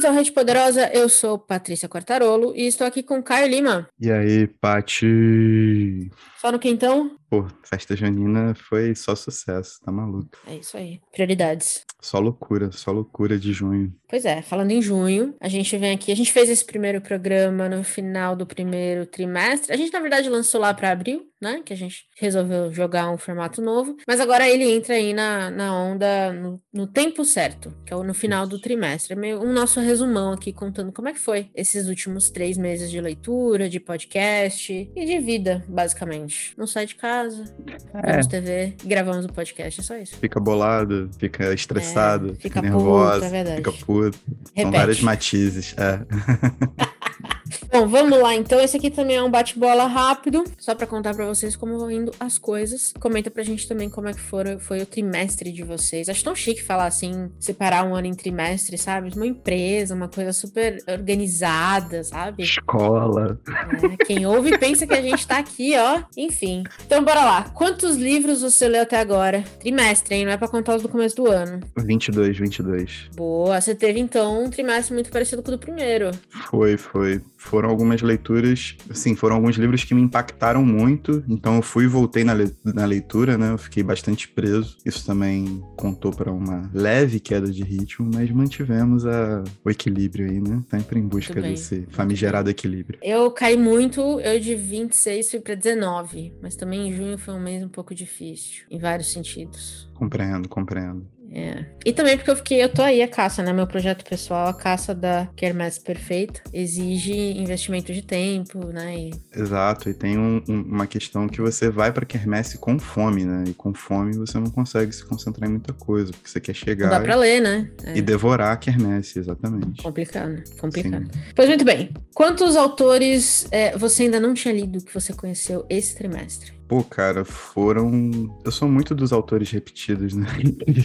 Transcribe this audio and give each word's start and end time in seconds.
Bem-vindos 0.00 0.16
ao 0.16 0.16
Rede 0.16 0.32
Poderosa, 0.32 0.90
eu 0.94 1.10
sou 1.10 1.38
Patrícia 1.38 1.86
Quartarolo 1.86 2.54
e 2.56 2.66
estou 2.66 2.86
aqui 2.86 3.02
com 3.02 3.22
Caio 3.22 3.46
Lima. 3.46 3.86
E 4.00 4.10
aí, 4.10 4.46
Pati? 4.46 6.10
Só 6.40 6.50
no 6.50 6.58
quentão? 6.58 7.18
Pô, 7.28 7.46
festa 7.62 7.94
junina 7.94 8.54
foi 8.54 8.94
só 8.94 9.14
sucesso, 9.14 9.78
tá 9.84 9.92
maluco. 9.92 10.38
É 10.46 10.56
isso 10.56 10.76
aí. 10.76 11.00
Prioridades. 11.12 11.84
Só 12.00 12.18
loucura, 12.18 12.72
só 12.72 12.90
loucura 12.90 13.38
de 13.38 13.52
junho. 13.52 13.94
Pois 14.08 14.24
é, 14.24 14.40
falando 14.40 14.70
em 14.70 14.80
junho, 14.80 15.36
a 15.38 15.48
gente 15.48 15.76
vem 15.76 15.92
aqui, 15.92 16.10
a 16.10 16.16
gente 16.16 16.32
fez 16.32 16.48
esse 16.48 16.64
primeiro 16.64 17.00
programa 17.00 17.68
no 17.68 17.84
final 17.84 18.34
do 18.34 18.46
primeiro 18.46 19.04
trimestre. 19.04 19.72
A 19.72 19.76
gente, 19.76 19.92
na 19.92 20.00
verdade, 20.00 20.30
lançou 20.30 20.60
lá 20.60 20.72
para 20.72 20.90
abril, 20.90 21.30
né? 21.40 21.62
Que 21.64 21.74
a 21.74 21.76
gente 21.76 22.06
resolveu 22.18 22.72
jogar 22.72 23.10
um 23.10 23.18
formato 23.18 23.60
novo. 23.60 23.96
Mas 24.08 24.18
agora 24.18 24.48
ele 24.48 24.64
entra 24.64 24.94
aí 24.94 25.12
na, 25.12 25.50
na 25.50 25.76
onda 25.76 26.32
no, 26.32 26.60
no 26.72 26.86
tempo 26.86 27.24
certo, 27.24 27.72
que 27.84 27.92
é 27.92 27.96
no 27.96 28.14
final 28.14 28.46
do 28.46 28.60
trimestre. 28.60 29.12
É 29.12 29.16
meio 29.16 29.40
um 29.40 29.52
nosso 29.52 29.78
resumão 29.78 30.32
aqui 30.32 30.52
contando 30.52 30.90
como 30.90 31.08
é 31.08 31.12
que 31.12 31.20
foi 31.20 31.50
esses 31.54 31.86
últimos 31.86 32.30
três 32.30 32.56
meses 32.56 32.90
de 32.90 33.00
leitura, 33.00 33.68
de 33.68 33.78
podcast 33.78 34.72
e 34.72 35.04
de 35.04 35.18
vida, 35.20 35.64
basicamente. 35.68 36.29
Não 36.56 36.66
sai 36.66 36.86
de 36.86 36.94
casa, 36.94 37.44
É. 37.94 38.10
vemos 38.12 38.26
TV, 38.26 38.74
gravamos 38.84 39.24
o 39.24 39.28
podcast, 39.32 39.80
é 39.80 39.82
só 39.82 39.96
isso. 39.96 40.16
Fica 40.18 40.38
bolado, 40.40 41.10
fica 41.18 41.52
estressado, 41.52 42.26
É, 42.30 42.34
fica, 42.34 42.42
fica 42.42 42.62
nervosa, 42.62 43.14
puto, 43.14 43.24
é 43.26 43.30
verdade. 43.30 43.56
fica 43.56 43.72
puto. 43.84 44.18
São 44.58 44.70
vários 44.70 45.00
matizes. 45.00 45.74
É. 45.78 46.00
Bom, 47.72 47.86
vamos 47.88 48.18
lá. 48.18 48.34
Então, 48.34 48.60
esse 48.60 48.76
aqui 48.76 48.90
também 48.90 49.16
é 49.16 49.22
um 49.22 49.30
bate-bola 49.30 49.86
rápido, 49.86 50.44
só 50.58 50.74
pra 50.74 50.86
contar 50.86 51.14
pra 51.14 51.26
vocês 51.26 51.56
como 51.56 51.78
vão 51.78 51.90
indo 51.90 52.12
as 52.18 52.38
coisas. 52.38 52.92
Comenta 52.98 53.30
pra 53.30 53.42
gente 53.42 53.66
também 53.68 53.88
como 53.88 54.08
é 54.08 54.12
que 54.12 54.20
foram, 54.20 54.58
foi 54.58 54.80
o 54.82 54.86
trimestre 54.86 55.52
de 55.52 55.62
vocês. 55.62 56.08
Acho 56.08 56.24
tão 56.24 56.34
chique 56.34 56.62
falar 56.62 56.86
assim, 56.86 57.30
separar 57.38 57.84
um 57.84 57.94
ano 57.94 58.06
em 58.06 58.14
trimestre, 58.14 58.76
sabe? 58.78 59.10
Uma 59.14 59.26
empresa, 59.26 59.94
uma 59.94 60.08
coisa 60.08 60.32
super 60.32 60.78
organizada, 60.88 62.04
sabe? 62.04 62.42
Escola. 62.42 63.38
É, 63.48 64.04
quem 64.04 64.26
ouve 64.26 64.56
pensa 64.58 64.86
que 64.86 64.94
a 64.94 65.02
gente 65.02 65.26
tá 65.26 65.38
aqui, 65.38 65.74
ó. 65.76 66.02
Enfim. 66.16 66.64
Então, 66.86 67.04
bora 67.04 67.24
lá. 67.24 67.44
Quantos 67.54 67.96
livros 67.96 68.42
você 68.42 68.68
leu 68.68 68.82
até 68.82 68.98
agora? 68.98 69.42
Trimestre, 69.58 70.14
hein? 70.14 70.24
Não 70.24 70.32
é 70.32 70.36
pra 70.36 70.48
contar 70.48 70.76
os 70.76 70.82
do 70.82 70.88
começo 70.88 71.16
do 71.16 71.26
ano. 71.26 71.60
22, 71.76 72.38
22. 72.38 73.10
Boa. 73.14 73.60
Você 73.60 73.74
teve, 73.74 74.00
então, 74.00 74.44
um 74.44 74.50
trimestre 74.50 74.94
muito 74.94 75.10
parecido 75.10 75.42
com 75.42 75.48
o 75.48 75.52
do 75.52 75.58
primeiro. 75.58 76.10
Foi, 76.50 76.76
foi. 76.76 77.20
Foram 77.42 77.70
algumas 77.70 78.02
leituras, 78.02 78.76
assim, 78.90 79.16
foram 79.16 79.36
alguns 79.36 79.56
livros 79.56 79.82
que 79.82 79.94
me 79.94 80.02
impactaram 80.02 80.62
muito, 80.64 81.24
então 81.26 81.56
eu 81.56 81.62
fui 81.62 81.84
e 81.84 81.88
voltei 81.88 82.22
na, 82.22 82.34
le- 82.34 82.54
na 82.62 82.84
leitura, 82.84 83.38
né? 83.38 83.50
Eu 83.52 83.56
fiquei 83.58 83.82
bastante 83.82 84.28
preso. 84.28 84.76
Isso 84.84 85.04
também 85.06 85.62
contou 85.74 86.12
para 86.12 86.30
uma 86.30 86.70
leve 86.74 87.18
queda 87.18 87.50
de 87.50 87.62
ritmo, 87.64 88.10
mas 88.12 88.30
mantivemos 88.30 89.06
a- 89.06 89.42
o 89.64 89.70
equilíbrio 89.70 90.28
aí, 90.30 90.38
né? 90.38 90.62
Sempre 90.70 90.98
em 91.00 91.08
busca 91.08 91.40
desse 91.40 91.86
famigerado 91.90 92.50
equilíbrio. 92.50 92.98
Eu 93.02 93.30
caí 93.30 93.56
muito, 93.56 94.20
eu 94.20 94.38
de 94.38 94.54
26 94.54 95.30
fui 95.30 95.40
pra 95.40 95.54
19, 95.54 96.34
mas 96.42 96.54
também 96.56 96.88
em 96.88 96.92
junho 96.94 97.16
foi 97.16 97.32
um 97.34 97.40
mês 97.42 97.64
um 97.64 97.68
pouco 97.70 97.94
difícil, 97.94 98.64
em 98.70 98.78
vários 98.78 99.10
sentidos. 99.12 99.88
Compreendo, 99.94 100.46
compreendo. 100.48 101.06
É. 101.32 101.64
E 101.86 101.92
também 101.92 102.16
porque 102.16 102.30
eu 102.30 102.36
fiquei, 102.36 102.62
eu 102.62 102.68
tô 102.68 102.82
aí 102.82 103.00
a 103.02 103.08
caça, 103.08 103.40
né? 103.42 103.52
Meu 103.52 103.66
projeto 103.66 104.04
pessoal, 104.04 104.48
a 104.48 104.54
caça 104.54 104.92
da 104.94 105.28
Quermesse 105.36 105.80
Perfeita, 105.80 106.40
exige 106.52 107.12
investimento 107.38 107.92
de 107.92 108.02
tempo, 108.02 108.66
né? 108.66 108.96
E 108.98 109.10
Exato, 109.34 109.88
e 109.88 109.94
tem 109.94 110.18
um- 110.18 110.42
um- 110.48 110.62
uma 110.62 110.86
questão 110.88 111.28
que 111.28 111.40
você 111.40 111.70
vai 111.70 111.92
para 111.92 112.04
quermesse 112.04 112.58
com 112.58 112.78
fome, 112.78 113.24
né? 113.24 113.44
E 113.46 113.54
com 113.54 113.72
fome 113.72 114.16
você 114.16 114.38
não 114.38 114.50
consegue 114.50 114.92
se 114.92 115.04
concentrar 115.04 115.48
em 115.48 115.52
muita 115.52 115.72
coisa, 115.72 116.10
porque 116.12 116.28
você 116.28 116.40
quer 116.40 116.52
não 116.52 116.60
dá 116.60 116.64
chegar 116.66 117.02
pra 117.02 117.14
ler, 117.14 117.40
né? 117.40 117.70
É 117.84 117.96
e 117.96 118.02
devorar 118.02 118.52
a 118.52 118.56
quermesse, 118.56 119.18
exatamente. 119.18 119.82
complicado, 119.82 120.42
complicado. 120.58 121.04
Sim. 121.12 121.20
Pois 121.34 121.48
muito 121.48 121.64
bem. 121.64 121.90
Quantos 122.14 122.56
autores 122.56 123.46
é, 123.52 123.76
você 123.78 124.02
ainda 124.04 124.18
não 124.18 124.34
tinha 124.34 124.52
lido 124.52 124.84
que 124.84 124.92
você 124.92 125.12
conheceu 125.12 125.64
esse 125.70 125.94
trimestre? 125.96 126.59
Pô, 126.70 126.84
cara, 126.84 127.24
foram. 127.24 128.38
Eu 128.44 128.52
sou 128.52 128.68
muito 128.68 128.94
dos 128.94 129.12
autores 129.12 129.50
repetidos, 129.50 130.14
né? 130.14 130.24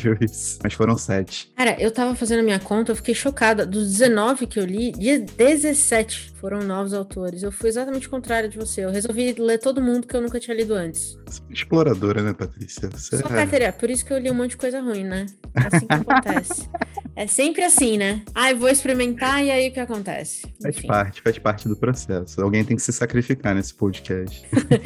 Mas 0.63 0.73
foram 0.73 0.97
sete. 0.97 1.53
Cara, 1.55 1.79
eu 1.79 1.91
tava 1.91 2.15
fazendo 2.15 2.39
a 2.39 2.41
minha 2.41 2.59
conta, 2.59 2.91
eu 2.91 2.95
fiquei 2.95 3.13
chocada. 3.13 3.67
Dos 3.67 3.91
19 3.91 4.47
que 4.47 4.59
eu 4.59 4.65
li, 4.65 4.91
de 4.93 5.19
17 5.19 6.33
foram 6.41 6.63
novos 6.63 6.91
autores. 6.91 7.43
Eu 7.43 7.51
fui 7.51 7.69
exatamente 7.69 8.07
o 8.07 8.09
contrário 8.09 8.49
de 8.49 8.57
você. 8.57 8.83
Eu 8.83 8.89
resolvi 8.89 9.33
ler 9.37 9.59
todo 9.59 9.79
mundo 9.79 10.07
que 10.07 10.15
eu 10.15 10.21
nunca 10.23 10.39
tinha 10.39 10.57
lido 10.57 10.73
antes. 10.73 11.19
Exploradora, 11.51 12.23
né, 12.23 12.33
Patrícia? 12.33 12.89
Você 12.89 13.17
Só 13.19 13.27
é- 13.27 13.29
carteira, 13.29 13.71
por 13.71 13.87
isso 13.87 14.03
que 14.03 14.11
eu 14.11 14.17
li 14.17 14.31
um 14.31 14.33
monte 14.33 14.51
de 14.51 14.57
coisa 14.57 14.81
ruim, 14.81 15.03
né? 15.03 15.27
É 15.53 15.67
assim 15.75 15.85
que 15.85 15.93
acontece. 15.93 16.67
É 17.15 17.27
sempre 17.27 17.63
assim, 17.63 17.97
né? 17.97 18.21
Ah, 18.33 18.51
eu 18.51 18.57
vou 18.57 18.67
experimentar 18.67 19.43
e 19.43 19.49
aí 19.49 19.69
o 19.69 19.71
que 19.71 19.79
acontece? 19.79 20.41
faz 20.61 20.77
Enfim. 20.77 20.87
parte, 20.87 21.21
faz 21.21 21.37
parte 21.39 21.67
do 21.67 21.75
processo. 21.75 22.41
Alguém 22.41 22.63
tem 22.65 22.75
que 22.75 22.81
se 22.83 22.91
sacrificar 22.91 23.55
nesse 23.55 23.73
podcast. 23.73 24.45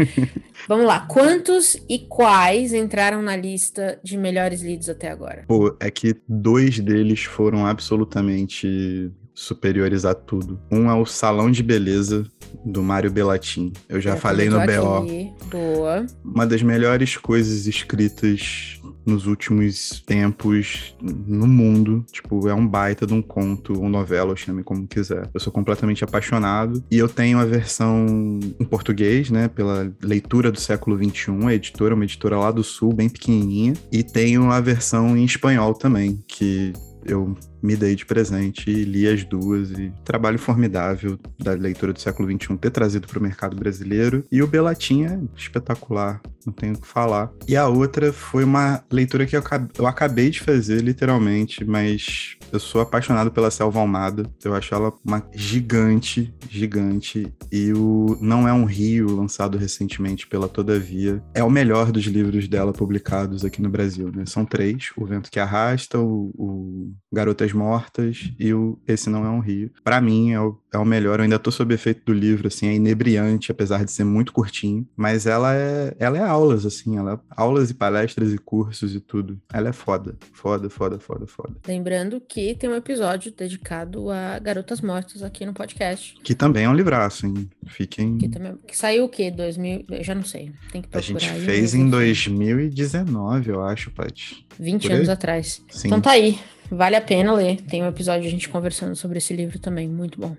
Vamos 0.68 0.86
lá. 0.86 1.02
Quantos 1.08 1.76
e 1.90 2.00
quais 2.00 2.74
entraram 2.74 3.22
na 3.22 3.36
lista 3.36 4.00
de 4.04 4.18
melhores 4.18 4.62
lidos 4.62 4.90
até 4.90 5.10
agora? 5.10 5.44
Pô, 5.48 5.76
é 5.80 5.90
que 5.90 6.16
dois 6.28 6.80
deles 6.80 7.24
foram 7.24 7.66
absolutamente 7.66 9.12
superiores 9.34 10.04
a 10.06 10.14
tudo. 10.14 10.60
Um 10.70 10.90
é 10.90 10.94
o 10.94 11.06
Salão 11.06 11.50
de 11.50 11.64
Beleza, 11.64 12.26
do 12.66 12.84
Mário 12.84 13.10
Bellatin. 13.10 13.72
Eu 13.88 14.02
já 14.02 14.12
Eu 14.12 14.18
falei 14.18 14.50
no 14.50 14.60
tô 14.60 14.66
BO. 14.66 14.98
aqui. 14.98 15.32
Boa. 15.50 16.06
Uma 16.24 16.46
das 16.46 16.62
melhores 16.62 17.16
coisas 17.16 17.66
escritas 17.66 18.79
nos 19.10 19.26
últimos 19.26 20.02
tempos 20.06 20.96
no 21.02 21.48
mundo. 21.48 22.06
Tipo, 22.12 22.48
é 22.48 22.54
um 22.54 22.68
baita 22.68 23.06
de 23.06 23.14
um 23.14 23.22
conto, 23.22 23.80
ou 23.80 23.90
novela, 23.90 24.36
chame 24.36 24.64
como 24.64 24.88
quiser. 24.88 25.30
Eu 25.34 25.40
sou 25.40 25.52
completamente 25.52 26.04
apaixonado. 26.04 26.84
E 26.90 26.98
eu 26.98 27.10
tenho 27.10 27.40
a 27.40 27.46
versão 27.46 28.40
em 28.60 28.66
português, 28.66 29.30
né? 29.30 29.48
Pela 29.48 29.92
leitura 30.02 30.52
do 30.52 30.60
século 30.60 30.98
XXI, 30.98 31.32
a 31.48 31.54
editora, 31.54 31.96
uma 31.96 32.04
editora 32.04 32.38
lá 32.38 32.52
do 32.52 32.64
sul, 32.64 32.94
bem 32.94 33.10
pequenininha. 33.10 33.74
E 33.92 34.04
tenho 34.04 34.52
a 34.52 34.60
versão 34.62 35.18
em 35.18 35.26
espanhol 35.26 35.74
também, 35.74 36.24
que 36.28 36.74
eu 37.06 37.36
me 37.62 37.76
dei 37.76 37.96
de 37.96 38.06
presente 38.06 38.70
e 38.70 38.84
li 38.84 39.08
as 39.08 39.24
duas 39.24 39.72
e 39.72 39.92
trabalho 40.04 40.40
formidável 40.40 41.20
da 41.38 41.54
leitura 41.54 41.94
do 41.94 42.00
século 42.00 42.30
XXI 42.30 42.58
ter 42.58 42.72
trazido 42.72 43.08
para 43.08 43.20
o 43.20 43.22
mercado 43.22 43.56
brasileiro 43.56 44.26
e 44.32 44.42
o 44.42 44.48
Belatim 44.48 45.04
é 45.04 45.20
espetacular, 45.36 46.22
não 46.46 46.54
tenho 46.54 46.74
o 46.74 46.82
que 46.82 46.88
falar. 46.88 47.32
E 47.48 47.56
a 47.56 47.68
outra 47.68 48.12
foi 48.12 48.44
uma 48.44 48.84
leitura 48.92 49.26
que 49.26 49.36
eu 49.36 49.88
acabei 49.88 50.30
de 50.30 50.42
fazer 50.42 50.82
literalmente, 50.82 51.64
mas 51.66 52.38
eu 52.52 52.60
sou 52.60 52.82
apaixonado 52.82 53.32
pela 53.32 53.52
Selva 53.52 53.80
Almada, 53.80 54.24
eu 54.44 54.56
acho 54.56 54.74
ela 54.74 54.94
uma 55.06 55.24
gigante, 55.34 56.34
gigante 56.50 57.32
e 57.52 57.72
o 57.74 58.18
Não 58.22 58.48
é 58.48 58.54
um 58.54 58.66
Rio, 58.66 59.16
lançado 59.16 59.58
recentemente 59.58 60.28
pela 60.28 60.48
Todavia, 60.48 61.22
é 61.34 61.44
o 61.44 61.50
melhor 61.50 61.92
dos 61.92 62.06
livros 62.06 62.48
dela 62.48 62.74
publicados 62.74 63.46
aqui 63.46 63.62
no 63.62 63.70
Brasil, 63.70 64.12
né? 64.14 64.26
São 64.26 64.46
três, 64.46 64.92
O 64.98 65.06
Vento 65.06 65.30
que 65.30 65.40
Arrasta, 65.40 66.00
o, 66.00 66.32
o 66.38 66.94
Garotas 67.12 67.49
Mortas 67.54 68.32
e 68.40 68.54
o 68.54 68.78
Esse 68.88 69.10
Não 69.10 69.26
é 69.26 69.30
um 69.30 69.40
Rio. 69.40 69.72
Pra 69.84 70.02
mim 70.02 70.32
é 70.32 70.40
o, 70.40 70.58
é 70.72 70.78
o 70.78 70.86
melhor, 70.86 71.20
eu 71.20 71.24
ainda 71.24 71.40
tô 71.40 71.52
sob 71.52 71.74
efeito 71.74 72.02
do 72.06 72.14
livro, 72.14 72.48
assim, 72.48 72.68
é 72.68 72.74
inebriante, 72.74 73.52
apesar 73.52 73.84
de 73.84 73.92
ser 73.92 74.04
muito 74.04 74.32
curtinho, 74.32 74.88
mas 74.96 75.26
ela 75.26 75.56
é, 75.56 75.96
ela 76.00 76.18
é 76.18 76.22
aulas, 76.22 76.66
assim, 76.66 76.98
ela 76.98 77.14
é 77.14 77.20
aulas 77.36 77.70
e 77.70 77.74
palestras 77.74 78.34
e 78.34 78.38
cursos 78.38 78.94
e 78.94 79.00
tudo. 79.00 79.40
Ela 79.52 79.70
é 79.70 79.74
foda, 79.74 80.16
foda, 80.32 80.70
foda, 80.70 81.00
foda, 81.00 81.26
foda. 81.26 81.56
Lembrando 81.68 82.22
que 82.22 82.56
tem 82.56 82.70
um 82.70 82.76
episódio 82.76 83.32
dedicado 83.32 84.12
a 84.12 84.38
garotas 84.40 84.82
mortas 84.82 85.24
aqui 85.24 85.46
no 85.46 85.54
podcast. 85.54 86.16
Que 86.24 86.36
também 86.36 86.66
é 86.66 86.70
um 86.70 86.76
livraço, 86.76 87.26
hein? 87.26 87.50
Fiquem... 87.68 88.18
Que, 88.18 88.30
também, 88.30 88.56
que 88.68 88.78
saiu 88.78 89.06
o 89.06 89.10
quê? 89.10 89.32
2000? 89.32 89.86
Eu 89.90 90.04
já 90.04 90.14
não 90.14 90.24
sei. 90.24 90.52
Tem 90.72 90.82
que 90.82 90.88
A 90.90 90.92
procurar 90.92 91.20
gente 91.20 91.30
aí, 91.30 91.46
fez 91.46 91.74
em 91.74 91.82
enfim. 91.82 91.90
2019, 91.90 93.50
eu 93.50 93.64
acho, 93.64 93.92
Paty. 93.92 94.46
20 94.60 94.82
por 94.82 94.92
aí. 94.92 94.98
anos 94.98 95.10
atrás. 95.10 95.64
Sim. 95.70 95.88
Então 95.88 96.02
tá 96.02 96.12
aí. 96.12 96.40
Vale 96.72 96.96
a 96.96 97.02
pena 97.02 97.34
ler. 97.34 97.62
Tem 97.62 97.82
um 97.84 97.88
episódio 97.88 98.28
a 98.28 98.30
gente 98.32 98.48
conversando 98.48 98.96
sobre 98.96 99.18
esse 99.18 99.34
livro 99.34 99.58
também. 99.58 99.88
Muito 99.90 100.20
bom. 100.20 100.36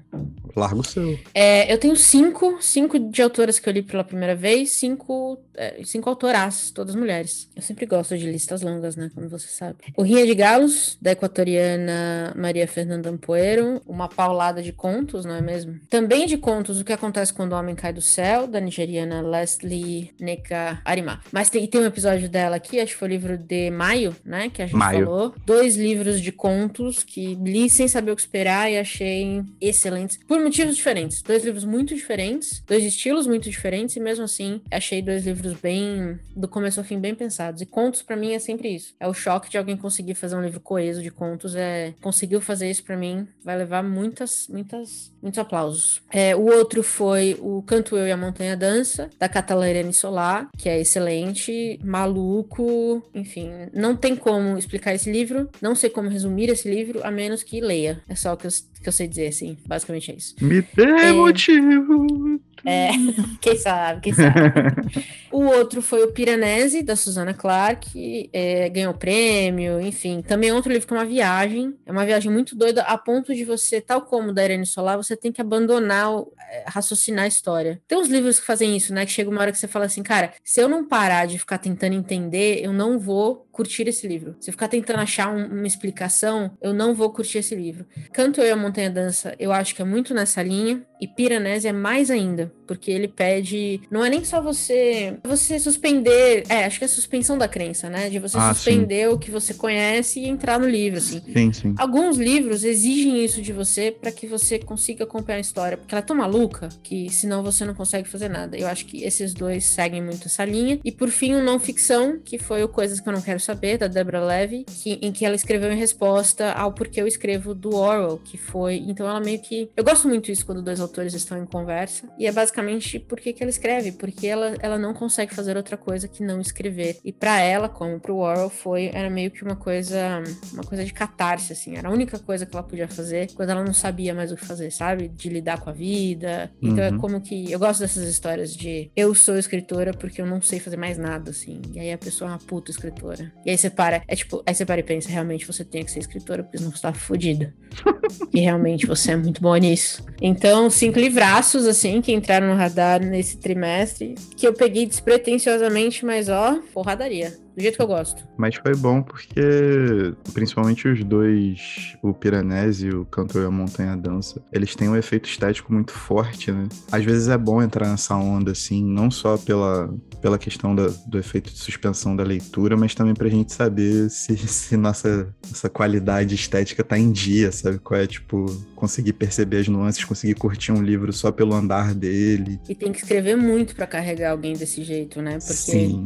Larga 0.56 0.80
o 0.80 0.84
seu. 0.84 1.18
É, 1.34 1.72
eu 1.72 1.78
tenho 1.78 1.96
cinco, 1.96 2.58
cinco 2.60 2.98
de 2.98 3.22
autoras 3.22 3.58
que 3.58 3.68
eu 3.68 3.72
li 3.72 3.82
pela 3.82 4.02
primeira 4.04 4.34
vez, 4.34 4.72
cinco, 4.72 5.38
é, 5.54 5.80
cinco 5.84 6.08
autoras, 6.08 6.70
todas 6.70 6.94
mulheres. 6.94 7.48
Eu 7.54 7.62
sempre 7.62 7.86
gosto 7.86 8.16
de 8.16 8.30
listas 8.30 8.62
longas, 8.62 8.96
né? 8.96 9.10
Como 9.14 9.28
você 9.28 9.48
sabe. 9.48 9.76
O 9.96 10.02
Rinha 10.02 10.26
de 10.26 10.34
Galos, 10.34 10.98
da 11.00 11.12
equatoriana 11.12 12.34
Maria 12.36 12.66
Fernanda 12.66 13.10
Ampoeiro, 13.10 13.80
uma 13.86 14.08
paulada 14.08 14.62
de 14.62 14.72
contos, 14.72 15.24
não 15.24 15.34
é 15.34 15.40
mesmo? 15.40 15.78
Também 15.88 16.26
de 16.26 16.36
contos, 16.36 16.80
O 16.80 16.84
que 16.84 16.92
acontece 16.92 17.32
quando 17.32 17.52
o 17.52 17.56
homem 17.56 17.74
cai 17.74 17.92
do 17.92 18.02
céu, 18.02 18.46
da 18.46 18.60
nigeriana 18.60 19.20
Leslie 19.22 20.12
Neka 20.18 20.80
Arima. 20.84 21.20
Mas 21.30 21.50
tem, 21.50 21.66
tem 21.66 21.80
um 21.80 21.86
episódio 21.86 22.28
dela 22.28 22.56
aqui, 22.56 22.80
acho 22.80 22.92
que 22.92 22.98
foi 22.98 23.08
o 23.08 23.10
livro 23.10 23.38
de 23.38 23.70
Maio, 23.70 24.14
né? 24.24 24.50
Que 24.50 24.62
a 24.62 24.66
gente 24.66 24.76
Maio. 24.76 25.04
falou. 25.04 25.34
Dois 25.44 25.76
livros 25.76 26.20
de 26.20 26.32
contos 26.32 27.02
que 27.02 27.34
li 27.36 27.68
sem 27.70 27.86
saber 27.88 28.10
o 28.12 28.16
que 28.16 28.22
esperar 28.22 28.70
e 28.70 28.78
achei 28.78 29.42
excelentes 29.60 30.09
diferentes, 30.10 30.18
por 30.26 30.40
motivos 30.40 30.76
diferentes. 30.76 31.22
Dois 31.22 31.44
livros 31.44 31.64
muito 31.64 31.94
diferentes, 31.94 32.62
dois 32.66 32.84
estilos 32.84 33.26
muito 33.26 33.48
diferentes, 33.48 33.96
e 33.96 34.00
mesmo 34.00 34.24
assim, 34.24 34.60
achei 34.70 35.02
dois 35.02 35.26
livros 35.26 35.54
bem, 35.54 36.18
do 36.34 36.48
começo 36.48 36.80
ao 36.80 36.84
fim, 36.84 36.98
bem 36.98 37.14
pensados. 37.14 37.60
E 37.60 37.66
contos, 37.66 38.02
para 38.02 38.16
mim, 38.16 38.32
é 38.32 38.38
sempre 38.38 38.74
isso. 38.74 38.94
É 38.98 39.06
o 39.06 39.14
choque 39.14 39.50
de 39.50 39.58
alguém 39.58 39.76
conseguir 39.76 40.14
fazer 40.14 40.36
um 40.36 40.42
livro 40.42 40.60
coeso 40.60 41.02
de 41.02 41.10
contos, 41.10 41.54
é 41.54 41.94
conseguiu 42.00 42.40
fazer 42.40 42.70
isso 42.70 42.84
para 42.84 42.96
mim, 42.96 43.26
vai 43.44 43.56
levar 43.56 43.82
muitas, 43.82 44.46
muitas, 44.48 45.12
muitos 45.22 45.38
aplausos. 45.38 46.02
É, 46.10 46.34
o 46.34 46.44
outro 46.44 46.82
foi 46.82 47.36
o 47.40 47.62
Canto 47.62 47.96
Eu 47.96 48.06
e 48.06 48.12
a 48.12 48.16
Montanha 48.16 48.56
Dança, 48.56 49.10
da 49.18 49.28
Catalariane 49.28 49.92
Solar, 49.92 50.48
que 50.56 50.68
é 50.68 50.80
excelente, 50.80 51.78
maluco, 51.82 53.02
enfim, 53.14 53.50
não 53.72 53.96
tem 53.96 54.16
como 54.16 54.58
explicar 54.58 54.94
esse 54.94 55.10
livro, 55.10 55.48
não 55.60 55.74
sei 55.74 55.90
como 55.90 56.08
resumir 56.08 56.48
esse 56.48 56.68
livro, 56.68 57.00
a 57.04 57.10
menos 57.10 57.42
que 57.42 57.60
leia. 57.60 58.02
É 58.08 58.14
só 58.14 58.32
o 58.32 58.36
que 58.36 58.46
eu, 58.46 58.50
que 58.82 58.88
eu 58.88 58.92
sei 58.92 59.06
dizer, 59.06 59.28
assim, 59.28 59.56
basicamente 59.66 60.10
é 60.10 60.14
isso. 60.14 60.34
Me 60.40 60.62
dê 60.62 60.82
é... 60.82 61.12
motivo 61.12 62.40
é, 62.64 62.90
quem 63.40 63.56
sabe, 63.56 64.00
quem 64.00 64.12
sabe. 64.12 64.36
o 65.30 65.44
outro 65.44 65.80
foi 65.80 66.04
o 66.04 66.12
Piranesi, 66.12 66.82
da 66.82 66.96
Susana 66.96 67.34
Clark, 67.34 68.30
é, 68.32 68.68
ganhou 68.68 68.94
prêmio, 68.94 69.80
enfim. 69.80 70.22
Também 70.22 70.50
é 70.50 70.54
outro 70.54 70.72
livro 70.72 70.86
que 70.86 70.92
é 70.92 70.96
uma 70.96 71.04
viagem, 71.04 71.74
é 71.86 71.92
uma 71.92 72.04
viagem 72.04 72.30
muito 72.30 72.56
doida, 72.56 72.82
a 72.82 72.96
ponto 72.98 73.34
de 73.34 73.44
você, 73.44 73.80
tal 73.80 74.02
como 74.02 74.32
da 74.32 74.44
Irene 74.44 74.66
Solar, 74.66 74.96
você 74.96 75.16
tem 75.16 75.32
que 75.32 75.40
abandonar, 75.40 76.10
é, 76.50 76.64
raciocinar 76.66 77.24
a 77.24 77.28
história. 77.28 77.80
Tem 77.86 77.98
uns 77.98 78.08
livros 78.08 78.38
que 78.38 78.46
fazem 78.46 78.76
isso, 78.76 78.92
né? 78.92 79.06
Que 79.06 79.12
chega 79.12 79.30
uma 79.30 79.40
hora 79.40 79.52
que 79.52 79.58
você 79.58 79.68
fala 79.68 79.86
assim, 79.86 80.02
cara, 80.02 80.32
se 80.44 80.60
eu 80.60 80.68
não 80.68 80.86
parar 80.86 81.26
de 81.26 81.38
ficar 81.38 81.58
tentando 81.58 81.94
entender, 81.94 82.60
eu 82.62 82.72
não 82.72 82.98
vou 82.98 83.46
curtir 83.52 83.88
esse 83.88 84.06
livro. 84.06 84.36
Se 84.40 84.50
eu 84.50 84.52
ficar 84.52 84.68
tentando 84.68 85.00
achar 85.00 85.32
um, 85.32 85.46
uma 85.46 85.66
explicação, 85.66 86.50
eu 86.60 86.72
não 86.72 86.94
vou 86.94 87.10
curtir 87.10 87.38
esse 87.38 87.54
livro. 87.54 87.86
Canto 88.12 88.40
Eu 88.40 88.46
e 88.46 88.50
a 88.50 88.56
Montanha 88.56 88.90
Dança, 88.90 89.34
eu 89.38 89.52
acho 89.52 89.74
que 89.74 89.82
é 89.82 89.84
muito 89.84 90.14
nessa 90.14 90.42
linha, 90.42 90.82
e 91.00 91.08
Piranesi 91.08 91.66
é 91.66 91.72
mais 91.72 92.10
ainda, 92.10 92.52
porque 92.66 92.90
ele 92.90 93.08
pede. 93.08 93.80
Não 93.90 94.04
é 94.04 94.10
nem 94.10 94.22
só 94.22 94.42
você 94.42 95.16
você 95.24 95.58
suspender. 95.58 96.44
É, 96.48 96.66
acho 96.66 96.78
que 96.78 96.84
é 96.84 96.86
a 96.86 96.88
suspensão 96.88 97.38
da 97.38 97.48
crença, 97.48 97.88
né? 97.88 98.10
De 98.10 98.18
você 98.18 98.36
ah, 98.38 98.52
suspender 98.52 99.08
sim. 99.08 99.14
o 99.14 99.18
que 99.18 99.30
você 99.30 99.54
conhece 99.54 100.20
e 100.20 100.28
entrar 100.28 100.60
no 100.60 100.68
livro, 100.68 100.98
assim. 100.98 101.22
Sim, 101.32 101.52
sim. 101.52 101.74
Alguns 101.78 102.18
livros 102.18 102.64
exigem 102.64 103.24
isso 103.24 103.40
de 103.40 103.52
você 103.52 103.90
para 103.90 104.12
que 104.12 104.26
você 104.26 104.58
consiga 104.58 105.04
acompanhar 105.04 105.38
a 105.38 105.40
história, 105.40 105.78
porque 105.78 105.94
ela 105.94 106.00
é 106.00 106.04
tão 106.04 106.16
maluca 106.16 106.68
que 106.82 107.08
senão 107.08 107.42
você 107.42 107.64
não 107.64 107.74
consegue 107.74 108.06
fazer 108.06 108.28
nada. 108.28 108.58
Eu 108.58 108.68
acho 108.68 108.84
que 108.84 109.02
esses 109.02 109.32
dois 109.32 109.64
seguem 109.64 110.02
muito 110.02 110.26
essa 110.26 110.44
linha. 110.44 110.78
E 110.84 110.92
por 110.92 111.08
fim, 111.08 111.34
o 111.34 111.42
não 111.42 111.58
ficção, 111.58 112.20
que 112.22 112.38
foi 112.38 112.62
o 112.62 112.68
Coisas 112.68 113.00
que 113.00 113.08
eu 113.08 113.12
não 113.12 113.20
quero 113.20 113.39
saber, 113.40 113.78
da 113.78 113.86
Deborah 113.86 114.24
Levy, 114.24 114.64
que, 114.64 114.98
em 115.02 115.12
que 115.12 115.24
ela 115.24 115.34
escreveu 115.34 115.72
em 115.72 115.76
resposta 115.76 116.52
ao 116.52 116.72
porquê 116.72 117.00
eu 117.00 117.06
escrevo 117.06 117.54
do 117.54 117.74
Orwell, 117.74 118.18
que 118.18 118.36
foi. 118.36 118.76
Então 118.86 119.08
ela 119.08 119.20
meio 119.20 119.40
que. 119.40 119.70
Eu 119.76 119.84
gosto 119.84 120.08
muito 120.08 120.30
isso 120.30 120.44
quando 120.44 120.62
dois 120.62 120.80
autores 120.80 121.14
estão 121.14 121.42
em 121.42 121.46
conversa. 121.46 122.08
E 122.18 122.26
é 122.26 122.32
basicamente 122.32 122.98
por 122.98 123.20
que 123.20 123.34
ela 123.40 123.50
escreve, 123.50 123.92
porque 123.92 124.26
ela, 124.26 124.56
ela 124.60 124.78
não 124.78 124.94
consegue 124.94 125.34
fazer 125.34 125.56
outra 125.56 125.76
coisa 125.76 126.08
que 126.08 126.22
não 126.22 126.40
escrever. 126.40 126.98
E 127.04 127.12
para 127.12 127.40
ela, 127.40 127.68
como 127.68 127.98
pro 127.98 128.16
Orwell, 128.16 128.50
foi 128.50 128.90
era 128.92 129.10
meio 129.10 129.30
que 129.30 129.42
uma 129.42 129.56
coisa 129.56 130.22
uma 130.52 130.62
coisa 130.64 130.84
de 130.84 130.92
catarse 130.92 131.52
assim, 131.52 131.76
era 131.76 131.88
a 131.88 131.92
única 131.92 132.18
coisa 132.18 132.44
que 132.46 132.54
ela 132.54 132.62
podia 132.62 132.88
fazer 132.88 133.32
quando 133.34 133.50
ela 133.50 133.64
não 133.64 133.72
sabia 133.72 134.14
mais 134.14 134.32
o 134.32 134.36
que 134.36 134.44
fazer, 134.44 134.70
sabe? 134.70 135.08
De 135.08 135.28
lidar 135.28 135.60
com 135.60 135.70
a 135.70 135.72
vida. 135.72 136.50
Então 136.60 136.82
é 136.82 136.90
uhum. 136.90 136.96
é 136.96 136.98
como 136.98 137.20
que 137.20 137.50
eu 137.50 137.58
gosto 137.58 137.80
dessas 137.80 138.08
histórias 138.08 138.54
de 138.54 138.90
eu 138.96 139.14
sou 139.14 139.36
escritora 139.36 139.92
porque 139.92 140.20
eu 140.20 140.26
não 140.26 140.40
sei 140.40 140.60
fazer 140.60 140.76
mais 140.76 140.98
nada 140.98 141.30
assim. 141.30 141.60
E 141.72 141.78
aí 141.78 141.92
a 141.92 141.98
pessoa 141.98 142.30
é 142.30 142.32
uma 142.32 142.38
puta 142.38 142.70
escritora. 142.70 143.29
E 143.44 143.50
aí 143.50 143.56
você 143.56 143.70
para, 143.70 144.02
é 144.06 144.14
tipo, 144.14 144.42
aí 144.46 144.54
você 144.54 144.66
para 144.66 144.80
e 144.80 144.82
pensa, 144.82 145.08
realmente 145.08 145.46
você 145.46 145.64
tem 145.64 145.84
que 145.84 145.90
ser 145.90 146.00
escritora 146.00 146.42
porque 146.42 146.58
senão 146.58 146.70
você 146.70 146.82
tá 146.82 146.92
fodida. 146.92 147.54
e 148.34 148.40
realmente 148.40 148.86
você 148.86 149.12
é 149.12 149.16
muito 149.16 149.40
boa 149.40 149.58
nisso. 149.58 150.04
Então, 150.20 150.68
cinco 150.68 150.98
livraços, 150.98 151.66
assim, 151.66 152.00
que 152.00 152.12
entraram 152.12 152.48
no 152.48 152.54
radar 152.54 153.04
nesse 153.04 153.38
trimestre, 153.38 154.14
que 154.36 154.46
eu 154.46 154.52
peguei 154.52 154.86
despretensiosamente, 154.86 156.04
mas 156.04 156.28
ó, 156.28 156.60
porradaria 156.72 157.38
do 157.60 157.62
jeito 157.62 157.76
que 157.76 157.82
eu 157.82 157.86
gosto. 157.86 158.26
Mas 158.36 158.56
foi 158.56 158.74
bom 158.74 159.02
porque, 159.02 160.14
principalmente 160.32 160.88
os 160.88 161.04
dois, 161.04 161.94
o 162.02 162.12
Piranesi 162.12 162.86
e 162.86 162.94
o 162.94 163.04
Cantor 163.04 163.42
e 163.42 163.46
a 163.46 163.50
Montanha 163.50 163.96
Dança, 163.96 164.42
eles 164.52 164.74
têm 164.74 164.88
um 164.88 164.96
efeito 164.96 165.28
estético 165.28 165.72
muito 165.72 165.92
forte, 165.92 166.50
né? 166.50 166.68
Às 166.90 167.04
vezes 167.04 167.28
é 167.28 167.36
bom 167.36 167.62
entrar 167.62 167.88
nessa 167.88 168.16
onda, 168.16 168.52
assim, 168.52 168.82
não 168.82 169.10
só 169.10 169.36
pela, 169.36 169.92
pela 170.20 170.38
questão 170.38 170.74
da, 170.74 170.88
do 171.06 171.18
efeito 171.18 171.52
de 171.52 171.58
suspensão 171.58 172.16
da 172.16 172.24
leitura, 172.24 172.76
mas 172.76 172.94
também 172.94 173.14
pra 173.14 173.28
gente 173.28 173.52
saber 173.52 174.10
se, 174.10 174.36
se 174.36 174.76
nossa, 174.76 175.34
nossa 175.48 175.68
qualidade 175.68 176.34
estética 176.34 176.82
tá 176.82 176.98
em 176.98 177.12
dia, 177.12 177.52
sabe? 177.52 177.78
Qual 177.78 178.00
é, 178.00 178.06
tipo, 178.06 178.46
conseguir 178.80 179.12
perceber 179.12 179.58
as 179.58 179.68
nuances, 179.68 180.02
conseguir 180.04 180.34
curtir 180.34 180.72
um 180.72 180.82
livro 180.82 181.12
só 181.12 181.30
pelo 181.30 181.54
andar 181.54 181.94
dele. 181.94 182.58
E 182.66 182.74
tem 182.74 182.90
que 182.90 182.98
escrever 182.98 183.36
muito 183.36 183.76
para 183.76 183.86
carregar 183.86 184.30
alguém 184.30 184.54
desse 184.54 184.82
jeito, 184.82 185.20
né? 185.20 185.32
Porque 185.32 185.52
Sim. 185.52 186.04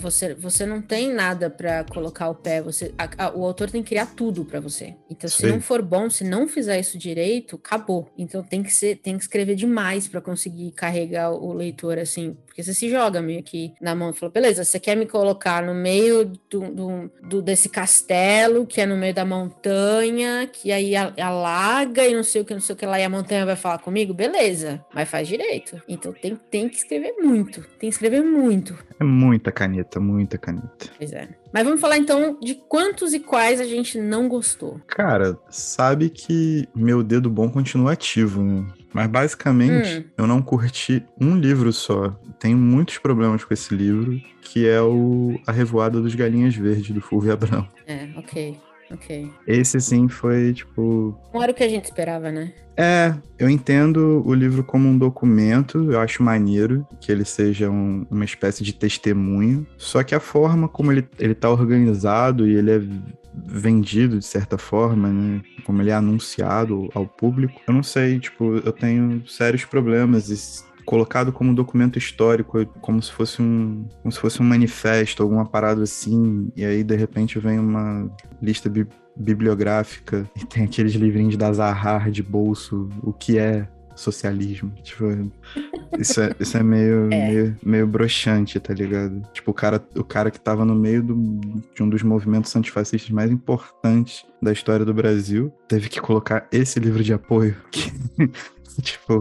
você, 0.00 0.32
você 0.34 0.64
não 0.64 0.80
tem 0.84 1.12
nada 1.12 1.50
para 1.50 1.84
colocar 1.84 2.28
o 2.28 2.34
pé, 2.34 2.62
você 2.62 2.94
a, 2.96 3.26
a, 3.26 3.36
o 3.36 3.44
autor 3.44 3.70
tem 3.70 3.82
que 3.82 3.88
criar 3.88 4.06
tudo 4.06 4.44
para 4.44 4.60
você. 4.60 4.94
Então, 5.10 5.28
se 5.28 5.38
Sim. 5.38 5.48
não 5.48 5.60
for 5.60 5.82
bom, 5.82 6.08
se 6.10 6.24
não 6.24 6.46
fizer 6.48 6.78
isso 6.78 6.98
direito, 6.98 7.56
acabou. 7.56 8.10
Então 8.16 8.42
tem 8.42 8.62
que 8.62 8.72
ser, 8.72 8.96
tem 8.96 9.16
que 9.16 9.24
escrever 9.24 9.54
demais 9.54 10.06
para 10.06 10.20
conseguir 10.20 10.70
carregar 10.72 11.32
o 11.32 11.52
leitor 11.52 11.98
assim, 11.98 12.36
porque 12.54 12.62
você 12.62 12.72
se 12.72 12.88
joga 12.88 13.20
meio 13.20 13.42
que 13.42 13.74
na 13.80 13.96
mão 13.96 14.10
e 14.10 14.12
fala, 14.12 14.30
beleza, 14.30 14.62
você 14.62 14.78
quer 14.78 14.96
me 14.96 15.06
colocar 15.06 15.60
no 15.60 15.74
meio 15.74 16.24
do, 16.48 16.60
do, 16.60 17.10
do 17.20 17.42
desse 17.42 17.68
castelo, 17.68 18.64
que 18.64 18.80
é 18.80 18.86
no 18.86 18.96
meio 18.96 19.12
da 19.12 19.24
montanha, 19.24 20.46
que 20.46 20.70
aí 20.70 20.94
alaga 20.94 22.06
e 22.06 22.14
não 22.14 22.22
sei 22.22 22.42
o 22.42 22.44
que, 22.44 22.54
não 22.54 22.60
sei 22.60 22.76
o 22.76 22.78
que 22.78 22.86
lá, 22.86 23.00
e 23.00 23.02
a 23.02 23.10
montanha 23.10 23.44
vai 23.44 23.56
falar 23.56 23.78
comigo? 23.78 24.14
Beleza, 24.14 24.80
mas 24.94 25.08
faz 25.08 25.26
direito. 25.26 25.82
Então 25.88 26.12
tem, 26.12 26.36
tem 26.48 26.68
que 26.68 26.76
escrever 26.76 27.16
muito, 27.20 27.60
tem 27.60 27.90
que 27.90 27.94
escrever 27.96 28.22
muito. 28.22 28.78
É 29.00 29.02
muita 29.02 29.50
caneta, 29.50 29.98
muita 29.98 30.38
caneta. 30.38 30.88
Pois 30.96 31.12
é. 31.12 31.28
Mas 31.52 31.64
vamos 31.64 31.80
falar 31.80 31.98
então 31.98 32.38
de 32.40 32.54
quantos 32.54 33.12
e 33.14 33.18
quais 33.18 33.60
a 33.60 33.64
gente 33.64 33.98
não 33.98 34.28
gostou. 34.28 34.80
Cara, 34.86 35.36
sabe 35.50 36.08
que 36.08 36.68
meu 36.72 37.02
dedo 37.02 37.28
bom 37.28 37.50
continua 37.50 37.94
ativo, 37.94 38.44
né? 38.44 38.64
Mas 38.94 39.08
basicamente, 39.08 39.98
hum. 39.98 40.04
eu 40.18 40.26
não 40.26 40.40
curti 40.40 41.04
um 41.20 41.36
livro 41.36 41.72
só. 41.72 42.10
Tenho 42.38 42.56
muitos 42.56 42.96
problemas 42.98 43.42
com 43.42 43.52
esse 43.52 43.74
livro, 43.74 44.20
que 44.40 44.68
é 44.68 44.80
o 44.80 45.36
A 45.44 45.50
Revoada 45.50 46.00
dos 46.00 46.14
Galinhas 46.14 46.54
Verdes, 46.54 46.92
do 46.92 47.00
Fulvio 47.00 47.32
Abrão. 47.32 47.68
É, 47.88 48.08
ok. 48.16 48.56
Ok. 48.90 49.30
Esse 49.46 49.80
sim 49.80 50.08
foi, 50.08 50.52
tipo. 50.52 51.18
Não 51.32 51.42
era 51.42 51.52
o 51.52 51.54
que 51.54 51.64
a 51.64 51.68
gente 51.68 51.84
esperava, 51.84 52.30
né? 52.30 52.52
É, 52.76 53.14
eu 53.38 53.48
entendo 53.48 54.22
o 54.26 54.34
livro 54.34 54.64
como 54.64 54.88
um 54.88 54.98
documento, 54.98 55.92
eu 55.92 56.00
acho 56.00 56.22
maneiro 56.22 56.86
que 57.00 57.12
ele 57.12 57.24
seja 57.24 57.70
um, 57.70 58.04
uma 58.10 58.24
espécie 58.24 58.64
de 58.64 58.74
testemunho, 58.74 59.64
só 59.78 60.02
que 60.02 60.14
a 60.14 60.18
forma 60.18 60.68
como 60.68 60.90
ele, 60.90 61.06
ele 61.18 61.34
tá 61.34 61.48
organizado 61.48 62.48
e 62.48 62.54
ele 62.56 62.72
é 62.72 62.80
vendido 63.46 64.18
de 64.18 64.24
certa 64.24 64.58
forma, 64.58 65.08
né? 65.08 65.42
Como 65.64 65.80
ele 65.82 65.90
é 65.90 65.94
anunciado 65.94 66.88
ao 66.94 67.06
público. 67.06 67.60
Eu 67.66 67.74
não 67.74 67.82
sei, 67.82 68.18
tipo, 68.18 68.56
eu 68.56 68.72
tenho 68.72 69.22
sérios 69.28 69.64
problemas 69.64 70.28
e 70.28 70.64
colocado 70.84 71.32
como 71.32 71.50
um 71.50 71.54
documento 71.54 71.98
histórico, 71.98 72.64
como 72.80 73.02
se 73.02 73.10
fosse 73.10 73.40
um, 73.42 73.86
como 74.02 74.12
se 74.12 74.18
fosse 74.18 74.40
um 74.40 74.44
manifesto, 74.44 75.22
alguma 75.22 75.46
parada 75.46 75.82
assim, 75.82 76.50
e 76.56 76.64
aí 76.64 76.82
de 76.82 76.96
repente 76.96 77.38
vem 77.38 77.58
uma 77.58 78.10
lista 78.40 78.68
bi 78.68 78.86
bibliográfica 79.16 80.28
e 80.34 80.44
tem 80.44 80.64
aqueles 80.64 80.94
livrinhos 80.94 81.36
da 81.36 81.52
Zahar 81.52 82.10
de 82.10 82.20
bolso, 82.20 82.88
o 83.00 83.12
que 83.12 83.38
é 83.38 83.68
socialismo. 83.94 84.72
Tipo, 84.82 85.30
isso 85.98 86.20
é, 86.20 86.34
isso 86.38 86.56
é 86.56 86.62
meio, 86.62 87.12
é. 87.12 87.28
meio, 87.28 87.56
meio 87.64 87.86
broxante, 87.86 88.58
tá 88.58 88.74
ligado? 88.74 89.22
Tipo, 89.32 89.50
o 89.50 89.54
cara, 89.54 89.82
o 89.94 90.04
cara 90.04 90.30
que 90.30 90.40
tava 90.40 90.64
no 90.64 90.74
meio 90.74 91.02
do, 91.02 91.14
de 91.74 91.82
um 91.82 91.88
dos 91.88 92.02
movimentos 92.02 92.54
antifascistas 92.56 93.10
mais 93.10 93.30
importantes 93.30 94.24
da 94.42 94.52
história 94.52 94.84
do 94.84 94.92
Brasil 94.92 95.52
teve 95.68 95.88
que 95.88 96.00
colocar 96.00 96.46
esse 96.52 96.78
livro 96.80 97.02
de 97.02 97.12
apoio. 97.12 97.56
Que, 97.70 97.92
tipo, 98.82 99.14